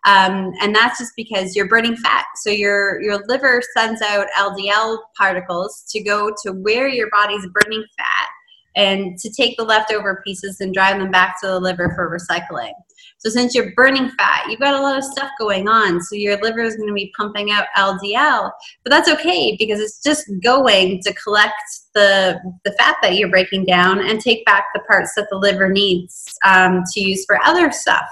Um, 0.06 0.52
and 0.62 0.74
that's 0.74 0.98
just 0.98 1.12
because 1.16 1.54
you're 1.54 1.68
burning 1.68 1.96
fat. 1.96 2.24
So 2.36 2.48
your 2.48 3.02
your 3.02 3.22
liver 3.26 3.60
sends 3.76 4.00
out 4.00 4.28
LDL 4.38 4.98
particles 5.18 5.84
to 5.90 6.02
go 6.02 6.32
to 6.44 6.52
where 6.52 6.88
your 6.88 7.10
body's 7.10 7.46
burning 7.52 7.84
fat 7.98 8.28
and 8.76 9.18
to 9.18 9.30
take 9.30 9.56
the 9.56 9.64
leftover 9.64 10.22
pieces 10.24 10.60
and 10.60 10.72
drive 10.72 10.98
them 10.98 11.10
back 11.10 11.40
to 11.40 11.48
the 11.48 11.58
liver 11.58 11.92
for 11.94 12.16
recycling. 12.16 12.72
So 13.18 13.30
since 13.30 13.54
you're 13.54 13.72
burning 13.74 14.10
fat, 14.10 14.46
you've 14.48 14.60
got 14.60 14.78
a 14.78 14.82
lot 14.82 14.98
of 14.98 15.04
stuff 15.04 15.30
going 15.38 15.68
on. 15.68 16.00
So 16.02 16.14
your 16.14 16.38
liver 16.40 16.60
is 16.60 16.76
going 16.76 16.88
to 16.88 16.94
be 16.94 17.12
pumping 17.16 17.50
out 17.50 17.66
LDL, 17.76 18.50
but 18.84 18.90
that's 18.90 19.08
okay 19.08 19.56
because 19.58 19.80
it's 19.80 20.02
just 20.02 20.30
going 20.42 21.00
to 21.02 21.14
collect 21.14 21.54
the 21.94 22.38
the 22.64 22.72
fat 22.72 22.96
that 23.02 23.16
you're 23.16 23.30
breaking 23.30 23.64
down 23.64 24.06
and 24.06 24.20
take 24.20 24.44
back 24.44 24.66
the 24.74 24.80
parts 24.80 25.12
that 25.16 25.28
the 25.30 25.38
liver 25.38 25.70
needs 25.70 26.36
um, 26.44 26.82
to 26.92 27.00
use 27.00 27.24
for 27.24 27.40
other 27.42 27.72
stuff. 27.72 28.04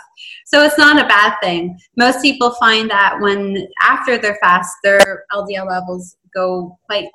So 0.46 0.64
it's 0.64 0.78
not 0.78 1.04
a 1.04 1.08
bad 1.08 1.36
thing. 1.42 1.78
Most 1.96 2.22
people 2.22 2.52
find 2.52 2.90
that 2.90 3.18
when 3.20 3.68
after 3.82 4.16
their 4.16 4.38
fast, 4.42 4.72
their 4.82 5.24
LDL 5.32 5.68
levels 5.68 6.16
go 6.34 6.78
quite 6.86 7.08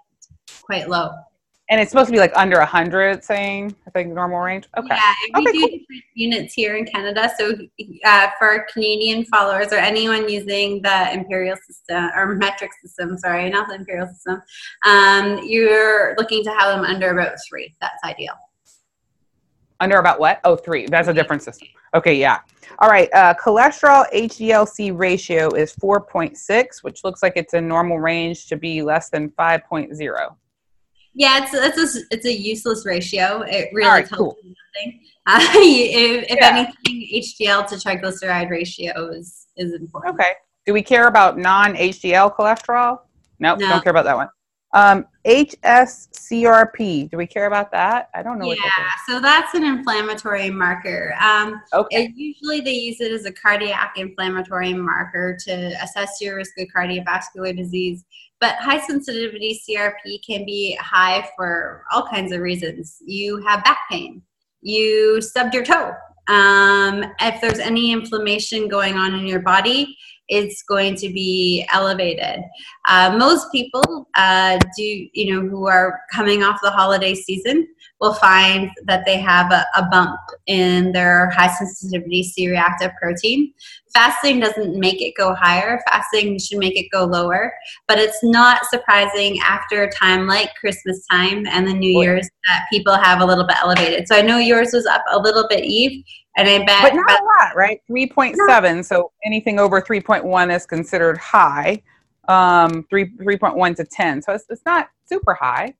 quite 0.61 0.89
low. 0.89 1.09
And 1.71 1.79
it's 1.79 1.91
supposed 1.91 2.07
to 2.07 2.11
be 2.11 2.17
like 2.17 2.31
under 2.35 2.57
100, 2.57 3.23
saying 3.23 3.75
I 3.85 3.91
think 3.91 4.11
normal 4.11 4.39
range. 4.39 4.67
Okay. 4.75 4.87
Yeah, 4.89 5.13
we 5.35 5.41
Okay, 5.41 5.51
do 5.51 5.59
cool. 5.59 5.67
different 5.77 6.03
units 6.15 6.53
here 6.55 6.75
in 6.77 6.85
Canada. 6.85 7.31
So 7.37 7.53
uh, 8.05 8.27
for 8.39 8.65
Canadian 8.73 9.23
followers 9.25 9.67
or 9.71 9.75
anyone 9.75 10.27
using 10.27 10.81
the 10.81 11.13
imperial 11.13 11.55
system 11.67 12.09
or 12.15 12.33
metric 12.35 12.71
system, 12.81 13.17
sorry, 13.19 13.47
not 13.51 13.67
the 13.69 13.75
imperial 13.75 14.07
system, 14.07 14.41
um, 14.87 15.39
you're 15.45 16.15
looking 16.17 16.43
to 16.43 16.49
have 16.51 16.75
them 16.75 16.83
under 16.85 17.11
about 17.11 17.37
three. 17.47 17.75
That's 17.79 18.03
ideal. 18.03 18.33
Under 19.79 19.99
about 19.99 20.19
what? 20.19 20.41
Oh, 20.43 20.55
three. 20.55 20.87
That's 20.87 21.07
a 21.07 21.13
different 21.13 21.43
system. 21.43 21.67
Okay, 21.93 22.15
yeah. 22.15 22.39
All 22.79 22.89
right. 22.89 23.09
Uh, 23.13 23.33
cholesterol 23.35 24.05
HDLC 24.11 24.97
ratio 24.97 25.49
is 25.53 25.73
4.6, 25.75 26.83
which 26.83 27.03
looks 27.03 27.21
like 27.23 27.33
it's 27.35 27.53
in 27.53 27.67
normal 27.67 27.99
range 27.99 28.47
to 28.47 28.57
be 28.57 28.81
less 28.81 29.09
than 29.09 29.29
5.0. 29.29 30.35
Yeah, 31.13 31.43
it's 31.43 31.53
it's 31.53 31.95
a, 31.95 31.99
it's 32.11 32.25
a 32.25 32.33
useless 32.33 32.85
ratio. 32.85 33.41
It 33.41 33.69
really 33.73 33.87
All 33.87 33.93
right, 33.95 34.07
tells 34.07 34.19
cool. 34.19 34.37
you 34.43 34.53
nothing. 34.75 35.01
Uh, 35.27 35.37
if 35.53 36.23
if 36.31 36.37
Yeah. 36.41 36.65
anything, 36.87 37.21
HDL 37.21 37.67
to 37.67 37.75
triglyceride 37.75 38.49
ratio 38.49 39.09
is 39.09 39.45
is 39.57 39.73
important. 39.73 40.15
Okay. 40.15 40.31
Do 40.65 40.73
we 40.73 40.81
care 40.81 41.05
about 41.07 41.37
non 41.37 41.75
HDL 41.75 42.35
cholesterol? 42.35 42.99
Nope, 43.39 43.59
No. 43.59 43.69
don't 43.69 43.83
care 43.83 43.91
about 43.91 44.05
that 44.05 44.15
one. 44.17 44.29
Um, 44.73 45.05
HSCRP. 45.27 47.09
Do 47.11 47.17
we 47.17 47.27
care 47.27 47.45
about 47.45 47.71
that? 47.71 48.09
I 48.15 48.23
don't 48.23 48.39
know 48.39 48.47
what 48.47 48.57
Yeah, 48.57 48.63
that 48.77 48.97
so 49.07 49.19
that's 49.19 49.53
an 49.53 49.63
inflammatory 49.63 50.49
marker. 50.49 51.13
Um. 51.21 51.61
Okay. 51.73 52.11
Usually 52.15 52.61
they 52.61 52.73
use 52.73 52.99
it 52.99 53.11
as 53.11 53.25
a 53.25 53.31
cardiac 53.31 53.93
inflammatory 53.97 54.73
marker 54.73 55.37
to 55.45 55.51
assess 55.83 56.17
your 56.21 56.37
risk 56.37 56.57
of 56.59 56.67
cardiovascular 56.75 57.55
disease. 57.55 58.03
But 58.41 58.55
high 58.55 58.79
sensitivity 58.79 59.61
CRP 59.67 60.25
can 60.25 60.45
be 60.45 60.77
high 60.79 61.29
for 61.35 61.83
all 61.91 62.07
kinds 62.07 62.31
of 62.31 62.39
reasons. 62.39 62.97
You 63.05 63.37
have 63.45 63.63
back 63.63 63.79
pain, 63.91 64.21
you 64.61 65.21
stubbed 65.21 65.53
your 65.53 65.65
toe. 65.65 65.91
Um, 66.29 67.03
if 67.19 67.41
there's 67.41 67.59
any 67.59 67.91
inflammation 67.91 68.67
going 68.67 68.95
on 68.95 69.15
in 69.15 69.25
your 69.25 69.39
body, 69.39 69.97
it's 70.29 70.63
going 70.63 70.95
to 70.95 71.09
be 71.09 71.67
elevated. 71.73 72.43
Uh, 72.87 73.15
most 73.17 73.51
people 73.51 74.07
uh, 74.15 74.57
do, 74.77 74.83
you 75.13 75.33
know, 75.33 75.47
who 75.47 75.67
are 75.67 75.99
coming 76.13 76.43
off 76.43 76.59
the 76.61 76.71
holiday 76.71 77.15
season 77.15 77.67
will 77.99 78.13
find 78.13 78.71
that 78.85 79.05
they 79.05 79.17
have 79.17 79.51
a, 79.51 79.65
a 79.75 79.85
bump 79.89 80.19
in 80.47 80.91
their 80.91 81.29
high 81.31 81.51
sensitivity 81.53 82.23
C 82.23 82.49
reactive 82.49 82.91
protein. 83.01 83.53
Fasting 83.93 84.39
doesn't 84.39 84.79
make 84.79 85.01
it 85.01 85.15
go 85.17 85.33
higher, 85.33 85.81
fasting 85.89 86.39
should 86.39 86.59
make 86.59 86.77
it 86.77 86.87
go 86.91 87.05
lower, 87.05 87.51
but 87.87 87.97
it's 87.97 88.23
not 88.23 88.65
surprising 88.67 89.39
after 89.39 89.83
a 89.83 89.91
time 89.91 90.27
like 90.27 90.53
Christmas 90.55 91.05
time 91.11 91.45
and 91.47 91.67
the 91.67 91.73
New 91.73 91.99
Year's 91.99 92.29
that 92.47 92.67
people 92.71 92.93
have 92.93 93.19
a 93.19 93.25
little 93.25 93.45
bit 93.47 93.57
elevated. 93.61 94.07
So 94.07 94.15
I 94.15 94.21
know 94.21 94.37
yours 94.37 94.69
was 94.73 94.85
up 94.85 95.03
a 95.11 95.19
little 95.19 95.47
bit, 95.49 95.65
Eve, 95.65 96.03
and 96.39 96.49
I 96.49 96.65
bet. 96.65 96.81
But 96.83 96.95
not 96.95 97.21
a 97.21 97.23
lot, 97.23 97.55
right? 97.55 97.81
3.7. 97.89 98.85
So 98.85 99.11
anything 99.25 99.59
over 99.59 99.81
3.1 99.81 100.55
is 100.55 100.65
considered 100.65 101.17
high. 101.17 101.81
Um, 102.27 102.85
3, 102.89 103.17
3.1 103.17 103.75
to 103.77 103.83
10. 103.83 104.21
So 104.21 104.33
it's, 104.33 104.45
it's 104.49 104.65
not 104.65 104.89
super 105.05 105.33
high. 105.33 105.73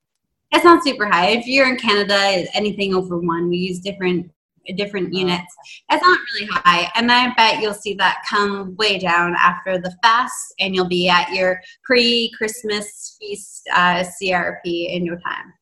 It's 0.51 0.63
not 0.63 0.83
super 0.83 1.05
high. 1.05 1.27
If 1.29 1.45
you're 1.45 1.69
in 1.69 1.77
Canada, 1.77 2.45
anything 2.55 2.95
over 2.95 3.19
one, 3.19 3.49
we 3.49 3.57
use 3.57 3.79
different 3.79 4.31
different 4.75 5.13
units. 5.13 5.55
It's 5.89 6.03
not 6.03 6.19
really 6.33 6.47
high, 6.51 6.91
and 6.95 7.11
I 7.11 7.33
bet 7.33 7.61
you'll 7.61 7.73
see 7.73 7.95
that 7.95 8.23
come 8.29 8.75
way 8.75 8.99
down 8.99 9.35
after 9.37 9.79
the 9.79 9.95
fast, 10.03 10.53
and 10.59 10.75
you'll 10.75 10.87
be 10.87 11.09
at 11.09 11.31
your 11.31 11.59
pre-Christmas 11.83 13.17
feast 13.19 13.67
uh, 13.73 14.03
CRP 14.03 14.95
in 14.95 15.05
no 15.05 15.15
time. 15.15 15.53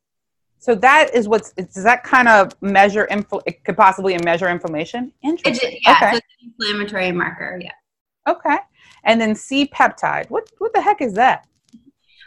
So 0.68 0.76
that 0.76 1.16
is 1.16 1.30
what's, 1.30 1.54
does 1.54 1.86
that 1.86 2.04
kind 2.04 2.28
of 2.28 2.52
measure, 2.62 3.08
infl- 3.10 3.42
it 3.46 3.64
could 3.64 3.78
possibly 3.78 4.18
measure 4.18 4.50
inflammation? 4.50 5.14
It, 5.24 5.30
Interesting. 5.30 5.80
yeah, 5.86 5.94
okay. 5.94 6.12
so 6.12 6.18
it's 6.18 6.28
an 6.42 6.54
inflammatory 6.60 7.14
marker. 7.14 7.58
Yeah. 7.64 7.72
Okay. 8.28 8.58
And 9.06 9.22
then 9.22 9.34
C 9.34 9.68
peptide. 9.68 10.30
What 10.30 10.50
what 10.58 10.74
the 10.74 10.82
heck 10.82 11.02
is 11.02 11.14
that? 11.14 11.48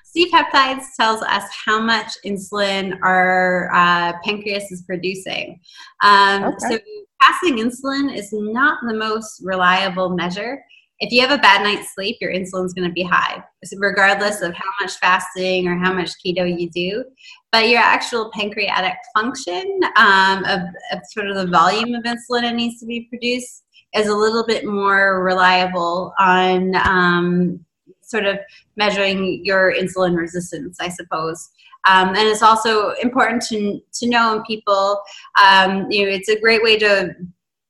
C 0.04 0.30
peptides 0.30 0.86
tells 0.98 1.20
us 1.20 1.44
how 1.66 1.82
much 1.82 2.14
insulin 2.24 2.98
our 3.02 3.70
uh, 3.74 4.14
pancreas 4.24 4.72
is 4.72 4.80
producing. 4.84 5.60
Um, 6.02 6.44
Okay. 6.44 6.56
So 6.70 6.78
fasting 7.22 7.58
insulin 7.58 8.16
is 8.16 8.30
not 8.32 8.78
the 8.88 8.94
most 8.94 9.42
reliable 9.44 10.16
measure. 10.16 10.64
If 11.00 11.12
you 11.12 11.22
have 11.22 11.30
a 11.30 11.40
bad 11.40 11.62
night's 11.62 11.94
sleep, 11.94 12.18
your 12.20 12.30
insulin's 12.30 12.74
going 12.74 12.88
to 12.88 12.92
be 12.92 13.02
high, 13.02 13.42
regardless 13.78 14.42
of 14.42 14.52
how 14.52 14.70
much 14.80 14.92
fasting 14.98 15.66
or 15.66 15.78
how 15.78 15.94
much 15.94 16.10
keto 16.24 16.46
you 16.46 16.68
do. 16.70 17.04
But 17.52 17.70
your 17.70 17.80
actual 17.80 18.30
pancreatic 18.32 18.94
function 19.14 19.80
um, 19.96 20.44
of, 20.44 20.60
of 20.92 21.00
sort 21.10 21.28
of 21.28 21.36
the 21.36 21.46
volume 21.46 21.94
of 21.94 22.04
insulin 22.04 22.42
that 22.42 22.54
needs 22.54 22.78
to 22.80 22.86
be 22.86 23.06
produced 23.08 23.64
is 23.96 24.08
a 24.08 24.14
little 24.14 24.44
bit 24.46 24.66
more 24.66 25.24
reliable 25.24 26.12
on 26.18 26.76
um, 26.76 27.64
sort 28.02 28.26
of 28.26 28.38
measuring 28.76 29.44
your 29.44 29.74
insulin 29.74 30.16
resistance, 30.16 30.76
I 30.80 30.88
suppose. 30.90 31.48
Um, 31.88 32.08
and 32.08 32.28
it's 32.28 32.42
also 32.42 32.90
important 33.02 33.42
to, 33.48 33.80
to 33.94 34.08
know 34.08 34.36
in 34.36 34.42
people, 34.42 35.00
um, 35.42 35.90
you 35.90 36.04
know, 36.04 36.12
it's 36.12 36.28
a 36.28 36.38
great 36.38 36.62
way 36.62 36.78
to 36.78 37.14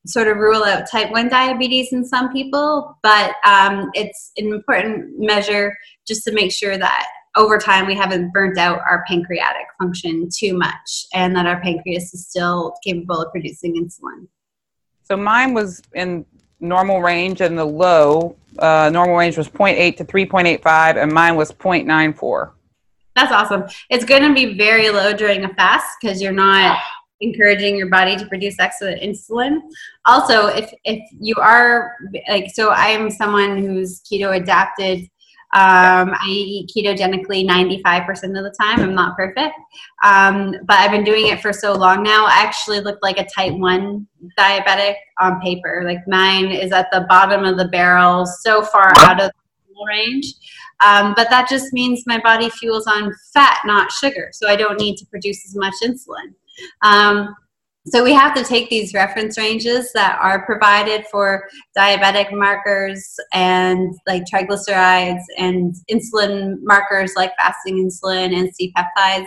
sort 0.07 0.29
of 0.29 0.39
rule 0.39 0.65
out 0.65 0.91
type 0.91 1.11
1 1.11 1.29
diabetes 1.29 1.93
in 1.93 2.05
some 2.05 2.33
people, 2.33 2.97
but 3.03 3.35
um, 3.45 3.91
it's 3.95 4.33
an 4.37 4.47
important 4.47 5.19
measure 5.19 5.77
just 6.07 6.25
to 6.25 6.33
make 6.33 6.53
sure 6.53 6.79
that 6.79 7.07
over 7.37 7.59
time 7.59 7.87
we 7.87 7.95
haven't 7.95 8.33
burnt 8.33 8.59
out 8.59 8.81
our 8.81 9.05
pancreatic 9.07 9.67
function 9.79 10.29
too 10.35 10.57
much 10.57 11.07
and 11.15 11.35
that 11.37 11.47
our 11.47 11.61
pancreas 11.61 12.13
is 12.13 12.27
still 12.27 12.75
capable 12.85 13.23
of 13.23 13.31
producing 13.31 13.75
insulin. 13.77 14.27
So 15.05 15.17
mine 15.17 15.55
was 15.55 15.83
in 15.95 16.25
normal 16.61 17.01
range 17.01 17.41
and 17.41 17.59
the 17.59 17.65
low. 17.65 18.37
Uh, 18.59 18.91
normal 18.93 19.17
range 19.17 19.37
was 19.37 19.49
0.8 19.49 19.97
to 19.97 20.05
3.85, 20.05 21.03
and 21.03 21.13
mine 21.13 21.37
was 21.37 21.53
0.94. 21.53 22.51
That's 23.17 23.33
awesome. 23.33 23.65
It's 23.91 24.05
going 24.05 24.23
to 24.23 24.35
be 24.35 24.57
very 24.57 24.91
low 24.91 25.13
during 25.13 25.45
a 25.45 25.55
fast 25.55 25.87
because 26.01 26.23
you're 26.23 26.33
not 26.33 26.79
encouraging 27.21 27.77
your 27.77 27.89
body 27.89 28.17
to 28.17 28.27
produce 28.27 28.59
excess 28.59 28.99
insulin. 29.01 29.61
Also, 30.07 30.47
if 30.49 30.73
if 30.85 31.03
you 31.19 31.35
are 31.37 31.97
like, 32.29 32.51
so 32.53 32.71
I 32.71 32.89
am 32.89 33.11
someone 33.11 33.59
who's 33.59 34.01
keto 34.01 34.37
adapted 34.37 35.09
um, 35.53 36.15
I 36.15 36.29
eat 36.29 36.71
ketogenically 36.77 37.45
95% 37.45 38.09
of 38.39 38.45
the 38.45 38.55
time. 38.61 38.81
I'm 38.81 38.95
not 38.95 39.17
perfect. 39.17 39.55
Um, 40.05 40.55
but 40.65 40.79
I've 40.79 40.93
been 40.93 41.03
doing 41.03 41.27
it 41.27 41.41
for 41.41 41.53
so 41.53 41.73
long 41.73 42.05
now. 42.05 42.27
I 42.27 42.43
actually 42.43 42.79
look 42.79 43.01
like 43.03 43.19
a 43.19 43.25
type 43.25 43.55
1 43.55 44.07
diabetic 44.39 44.95
on 45.19 45.41
paper. 45.41 45.83
Like 45.85 46.07
mine 46.07 46.53
is 46.53 46.71
at 46.71 46.87
the 46.93 47.05
bottom 47.09 47.45
of 47.45 47.57
the 47.57 47.67
barrel, 47.67 48.27
so 48.27 48.63
far 48.63 48.93
out 48.99 49.21
of 49.21 49.33
the 49.67 49.87
range. 49.89 50.35
Um, 50.85 51.15
but 51.17 51.29
that 51.31 51.49
just 51.49 51.73
means 51.73 52.05
my 52.07 52.21
body 52.21 52.49
fuels 52.51 52.87
on 52.87 53.13
fat, 53.35 53.59
not 53.67 53.91
sugar. 53.91 54.31
So 54.33 54.49
I 54.49 54.55
don't 54.55 54.79
need 54.79 54.99
to 54.99 55.07
produce 55.07 55.45
as 55.47 55.57
much 55.57 55.75
insulin. 55.83 56.33
Um, 56.83 57.35
so 57.87 58.05
we 58.05 58.13
have 58.13 58.35
to 58.35 58.45
take 58.45 58.69
these 58.69 58.93
reference 58.93 59.39
ranges 59.39 59.91
that 59.95 60.19
are 60.21 60.45
provided 60.45 61.07
for 61.11 61.49
diabetic 61.77 62.31
markers 62.31 63.19
and 63.33 63.95
like 64.07 64.25
triglycerides 64.33 65.23
and 65.39 65.75
insulin 65.91 66.57
markers 66.61 67.15
like 67.17 67.35
fasting 67.39 67.79
insulin 67.79 68.39
and 68.39 68.55
C-peptides 68.55 69.27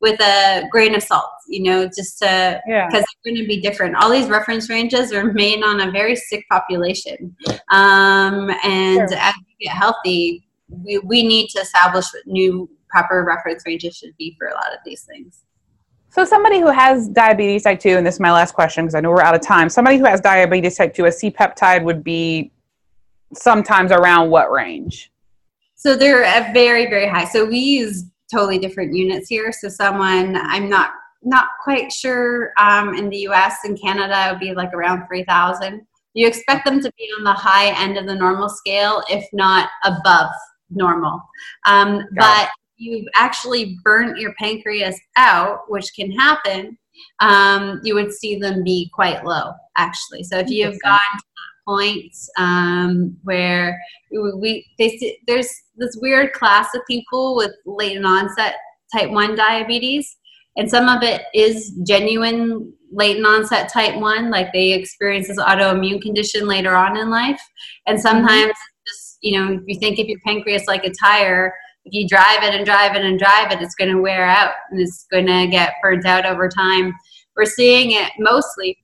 with 0.00 0.18
a 0.22 0.66
grain 0.70 0.94
of 0.94 1.02
salt, 1.02 1.30
you 1.46 1.62
know, 1.62 1.84
just 1.84 2.18
to, 2.20 2.60
because 2.64 2.64
yeah. 2.66 2.88
they're 2.90 3.34
going 3.34 3.42
to 3.42 3.46
be 3.46 3.60
different. 3.60 3.94
All 3.96 4.10
these 4.10 4.28
reference 4.28 4.70
ranges 4.70 5.12
are 5.12 5.32
made 5.34 5.62
on 5.62 5.80
a 5.80 5.90
very 5.90 6.16
sick 6.16 6.46
population. 6.50 7.36
Um, 7.70 8.50
and 8.64 9.10
sure. 9.10 9.18
as 9.18 9.34
we 9.46 9.66
get 9.66 9.76
healthy, 9.76 10.48
we, 10.68 10.98
we 10.98 11.22
need 11.22 11.48
to 11.50 11.60
establish 11.60 12.06
what 12.14 12.26
new 12.26 12.68
proper 12.88 13.22
reference 13.24 13.62
ranges 13.66 13.98
should 13.98 14.16
be 14.16 14.34
for 14.38 14.48
a 14.48 14.54
lot 14.54 14.72
of 14.72 14.78
these 14.86 15.02
things. 15.02 15.42
So, 16.10 16.24
somebody 16.24 16.58
who 16.58 16.70
has 16.70 17.08
diabetes 17.08 17.62
type 17.62 17.78
2, 17.78 17.90
and 17.90 18.04
this 18.04 18.14
is 18.14 18.20
my 18.20 18.32
last 18.32 18.52
question 18.52 18.84
because 18.84 18.96
I 18.96 19.00
know 19.00 19.10
we're 19.10 19.22
out 19.22 19.36
of 19.36 19.42
time. 19.42 19.68
Somebody 19.68 19.96
who 19.96 20.04
has 20.04 20.20
diabetes 20.20 20.76
type 20.76 20.92
2, 20.92 21.04
a 21.04 21.12
C 21.12 21.30
peptide 21.30 21.84
would 21.84 22.02
be 22.02 22.50
sometimes 23.32 23.92
around 23.92 24.30
what 24.30 24.50
range? 24.50 25.12
So, 25.76 25.94
they're 25.94 26.24
at 26.24 26.52
very, 26.52 26.86
very 26.86 27.08
high. 27.08 27.26
So, 27.26 27.44
we 27.44 27.58
use 27.58 28.04
totally 28.30 28.58
different 28.58 28.92
units 28.92 29.28
here. 29.28 29.52
So, 29.52 29.68
someone 29.68 30.36
I'm 30.36 30.68
not 30.68 30.90
not 31.22 31.46
quite 31.62 31.92
sure 31.92 32.52
um, 32.58 32.94
in 32.94 33.08
the 33.08 33.18
US 33.28 33.58
and 33.64 33.80
Canada, 33.80 34.28
it 34.28 34.32
would 34.32 34.40
be 34.40 34.54
like 34.54 34.72
around 34.72 35.06
3,000. 35.06 35.86
You 36.14 36.26
expect 36.26 36.64
them 36.64 36.80
to 36.80 36.90
be 36.98 37.08
on 37.18 37.24
the 37.24 37.32
high 37.32 37.68
end 37.80 37.98
of 37.98 38.06
the 38.06 38.14
normal 38.14 38.48
scale, 38.48 39.04
if 39.08 39.24
not 39.32 39.68
above 39.84 40.30
normal. 40.70 41.22
Um, 41.66 42.02
but 42.16 42.48
you've 42.80 43.06
actually 43.14 43.78
burnt 43.84 44.18
your 44.18 44.34
pancreas 44.38 44.98
out, 45.16 45.60
which 45.68 45.92
can 45.94 46.10
happen, 46.12 46.78
um, 47.20 47.80
you 47.84 47.94
would 47.94 48.12
see 48.12 48.36
them 48.36 48.64
be 48.64 48.90
quite 48.94 49.24
low, 49.24 49.52
actually. 49.76 50.22
So 50.24 50.38
if 50.38 50.48
you've 50.48 50.80
gotten 50.80 51.18
to 51.18 51.24
that 51.36 51.64
point 51.66 52.12
um, 52.38 53.16
where 53.22 53.78
we, 54.10 54.66
they, 54.78 55.18
there's 55.26 55.50
this 55.76 55.96
weird 56.00 56.32
class 56.32 56.74
of 56.74 56.80
people 56.86 57.36
with 57.36 57.52
late 57.66 58.02
onset 58.02 58.56
type 58.94 59.10
1 59.10 59.36
diabetes, 59.36 60.16
and 60.56 60.68
some 60.68 60.88
of 60.88 61.02
it 61.02 61.22
is 61.34 61.72
genuine 61.86 62.72
late 62.92 63.24
onset 63.24 63.70
type 63.72 63.94
1, 63.94 64.30
like 64.30 64.52
they 64.52 64.72
experience 64.72 65.28
this 65.28 65.38
autoimmune 65.38 66.02
condition 66.02 66.46
later 66.46 66.74
on 66.74 66.96
in 66.96 67.10
life. 67.10 67.40
And 67.86 67.98
mm-hmm. 67.98 68.08
sometimes, 68.08 68.54
just, 68.86 69.18
you 69.20 69.38
know, 69.38 69.52
if 69.52 69.62
you 69.66 69.78
think 69.78 69.98
of 69.98 70.08
your 70.08 70.18
pancreas 70.26 70.66
like 70.66 70.84
a 70.84 70.90
tire, 70.90 71.52
if 71.84 71.92
you 71.94 72.06
drive 72.06 72.42
it 72.42 72.54
and 72.54 72.64
drive 72.64 72.94
it 72.94 73.04
and 73.04 73.18
drive 73.18 73.52
it, 73.52 73.62
it's 73.62 73.74
going 73.74 73.90
to 73.90 74.00
wear 74.00 74.24
out 74.24 74.52
and 74.70 74.80
it's 74.80 75.06
going 75.10 75.26
to 75.26 75.46
get 75.46 75.74
burnt 75.82 76.06
out 76.06 76.26
over 76.26 76.48
time. 76.48 76.92
We're 77.36 77.46
seeing 77.46 77.92
it 77.92 78.10
mostly 78.18 78.78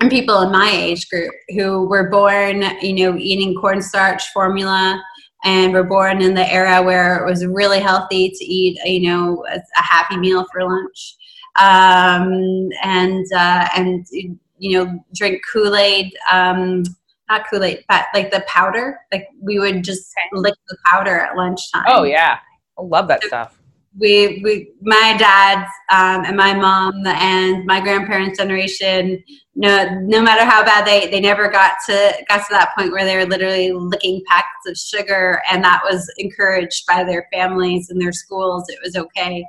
in 0.00 0.08
people 0.08 0.40
in 0.40 0.50
my 0.50 0.70
age 0.70 1.08
group 1.08 1.32
who 1.50 1.86
were 1.88 2.10
born, 2.10 2.62
you 2.80 2.94
know, 2.94 3.16
eating 3.18 3.54
cornstarch 3.54 4.22
formula 4.32 5.02
and 5.44 5.72
were 5.72 5.84
born 5.84 6.22
in 6.22 6.34
the 6.34 6.50
era 6.52 6.82
where 6.82 7.16
it 7.16 7.28
was 7.28 7.44
really 7.44 7.80
healthy 7.80 8.30
to 8.30 8.44
eat, 8.44 8.78
you 8.84 9.08
know, 9.08 9.44
a, 9.50 9.56
a 9.56 9.82
happy 9.82 10.16
meal 10.16 10.46
for 10.52 10.62
lunch. 10.64 11.16
Um, 11.60 12.68
and, 12.82 13.26
uh, 13.34 13.68
and, 13.76 14.06
you 14.10 14.78
know, 14.78 15.04
drink 15.14 15.42
Kool-Aid, 15.52 16.14
um, 16.30 16.84
not 17.32 17.48
Kool 17.48 17.64
Aid, 17.64 17.84
but 17.88 18.06
like 18.14 18.30
the 18.30 18.44
powder. 18.46 19.00
Like 19.12 19.28
we 19.40 19.58
would 19.58 19.82
just 19.82 20.12
lick 20.32 20.54
the 20.68 20.76
powder 20.86 21.18
at 21.18 21.36
lunchtime. 21.36 21.84
Oh 21.86 22.04
yeah, 22.04 22.38
I 22.78 22.82
love 22.82 23.08
that 23.08 23.22
so 23.22 23.28
stuff. 23.28 23.58
We 23.98 24.40
we 24.42 24.70
my 24.80 25.16
dad 25.18 25.66
um, 25.90 26.24
and 26.24 26.36
my 26.36 26.54
mom 26.54 27.06
and 27.06 27.64
my 27.66 27.80
grandparents' 27.80 28.38
generation. 28.38 29.22
No, 29.54 29.84
no 30.00 30.22
matter 30.22 30.44
how 30.44 30.64
bad 30.64 30.86
they 30.86 31.10
they 31.10 31.20
never 31.20 31.48
got 31.48 31.74
to 31.86 32.24
got 32.28 32.38
to 32.38 32.46
that 32.50 32.70
point 32.76 32.92
where 32.92 33.04
they 33.04 33.16
were 33.16 33.26
literally 33.26 33.72
licking 33.72 34.22
packets 34.26 34.66
of 34.66 34.76
sugar, 34.76 35.42
and 35.50 35.62
that 35.64 35.82
was 35.84 36.10
encouraged 36.18 36.86
by 36.86 37.04
their 37.04 37.28
families 37.32 37.90
and 37.90 38.00
their 38.00 38.12
schools. 38.12 38.64
It 38.68 38.78
was 38.82 38.96
okay. 38.96 39.44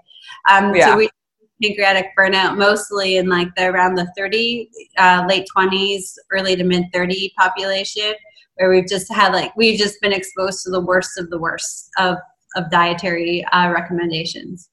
Um, 0.50 0.76
yeah. 0.76 0.88
So 0.88 0.98
we 0.98 1.10
pancreatic 1.64 2.08
burnout 2.18 2.58
mostly 2.58 3.18
in 3.18 3.30
like 3.30 3.48
the 3.56 3.66
around 3.68 3.96
the 3.96 4.12
30 4.18 4.70
uh, 4.98 5.26
late 5.28 5.48
20s 5.56 6.14
early 6.32 6.56
to 6.56 6.64
mid 6.64 6.86
30 6.94 7.34
population 7.38 8.14
where 8.56 8.70
we've 8.70 8.88
just 8.88 9.12
had 9.12 9.34
like 9.34 9.56
we've 9.56 9.80
just 9.80 10.00
been 10.02 10.14
exposed 10.14 10.64
to 10.64 10.70
the 10.70 10.82
worst 10.82 11.18
of 11.18 11.30
the 11.30 11.38
worst 11.38 11.90
of 11.98 12.18
of 12.56 12.70
dietary 12.70 13.44
uh, 13.52 13.72
recommendations 13.72 14.70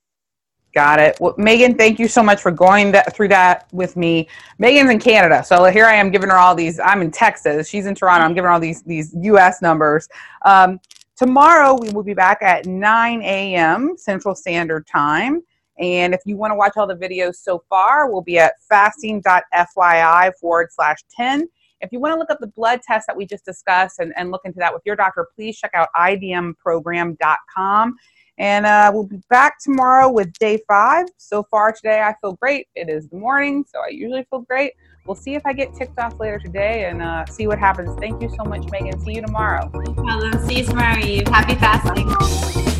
Got 0.73 1.01
it. 1.01 1.19
Well, 1.21 1.35
Megan, 1.37 1.77
thank 1.77 1.99
you 1.99 2.07
so 2.07 2.23
much 2.23 2.41
for 2.41 2.53
going 2.53 2.93
that, 2.93 3.13
through 3.13 3.27
that 3.29 3.67
with 3.73 3.97
me. 3.97 4.29
Megan's 4.59 4.89
in 4.89 5.01
Canada, 5.01 5.43
so 5.43 5.65
here 5.65 5.87
I 5.87 5.95
am 5.95 6.13
giving 6.13 6.31
her 6.31 6.37
all 6.37 6.55
these. 6.55 6.79
I'm 6.79 7.03
in 7.03 7.11
Texas. 7.11 7.69
She's 7.69 7.87
in 7.87 7.97
Toronto. 7.97 8.25
I'm 8.25 8.35
giving 8.35 8.45
her 8.45 8.53
all 8.53 8.61
these 8.61 8.83
these 8.85 9.13
U.S. 9.21 9.61
numbers. 9.63 10.09
Um, 10.45 10.79
tomorrow 11.17 11.77
we 11.77 11.91
will 11.91 12.05
be 12.05 12.15
back 12.15 12.41
at 12.43 12.67
9 12.67 13.23
a.m. 13.23 13.97
Central 13.97 14.37
Standard 14.37 14.87
Time. 14.87 15.43
And 15.81 16.15
if 16.15 16.21
you 16.27 16.37
want 16.37 16.53
to 16.53 16.55
watch 16.55 16.73
all 16.77 16.87
the 16.87 16.95
videos 16.95 17.37
so 17.37 17.65
far, 17.69 18.11
we'll 18.11 18.23
be 18.23 18.39
at 18.39 18.55
fasting.fyi 18.69 20.33
forward 20.41 20.69
slash 20.71 20.99
10. 21.17 21.49
If 21.81 21.91
you 21.93 21.99
want 21.99 22.13
to 22.13 22.19
look 22.19 22.31
up 22.31 22.39
the 22.41 22.49
blood 22.49 22.81
test 22.87 23.07
that 23.07 23.17
we 23.17 23.25
just 23.25 23.47
discussed 23.47 23.99
and, 23.99 24.13
and 24.17 24.31
look 24.31 24.43
into 24.45 24.59
that 24.59 24.73
with 24.73 24.83
your 24.85 24.97
doctor, 24.97 25.27
please 25.35 25.59
check 25.59 25.71
out 25.75 25.89
idmprogram.com. 25.97 27.97
And 28.37 28.65
uh, 28.65 28.91
we'll 28.93 29.07
be 29.07 29.21
back 29.29 29.59
tomorrow 29.61 30.11
with 30.11 30.33
day 30.35 30.61
five. 30.67 31.07
So 31.19 31.43
far 31.51 31.73
today, 31.73 32.01
I 32.01 32.15
feel 32.21 32.35
great. 32.35 32.69
It 32.75 32.89
is 32.89 33.09
the 33.09 33.17
morning, 33.17 33.65
so 33.71 33.81
I 33.81 33.89
usually 33.89 34.25
feel 34.31 34.41
great. 34.41 34.73
We'll 35.07 35.15
see 35.15 35.35
if 35.35 35.45
I 35.45 35.53
get 35.53 35.75
ticked 35.75 35.99
off 35.99 36.19
later 36.21 36.39
today 36.39 36.87
and 36.87 37.03
uh, 37.03 37.27
see 37.27 37.47
what 37.47 37.59
happens. 37.59 37.99
Thank 37.99 38.23
you 38.23 38.31
so 38.31 38.45
much, 38.45 38.65
Megan. 38.71 38.99
See 39.01 39.15
you 39.15 39.23
tomorrow. 39.23 39.71
No 39.75 39.95
problem. 39.95 40.47
See 40.47 40.59
you 40.59 40.65
tomorrow, 40.65 40.99
Eve. 40.99 41.29
Happy 41.29 41.55
fasting. 41.55 42.07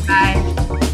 Bye. 0.07 0.87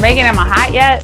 Megan, 0.00 0.26
am 0.26 0.38
I 0.38 0.46
hot 0.46 0.72
yet? 0.74 1.02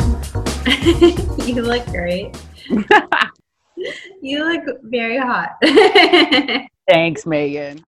you 1.47 1.63
look 1.63 1.85
great. 1.87 2.37
you 4.21 4.45
look 4.45 4.79
very 4.83 5.19
hot. 5.19 5.57
Thanks, 6.89 7.25
Megan. 7.25 7.81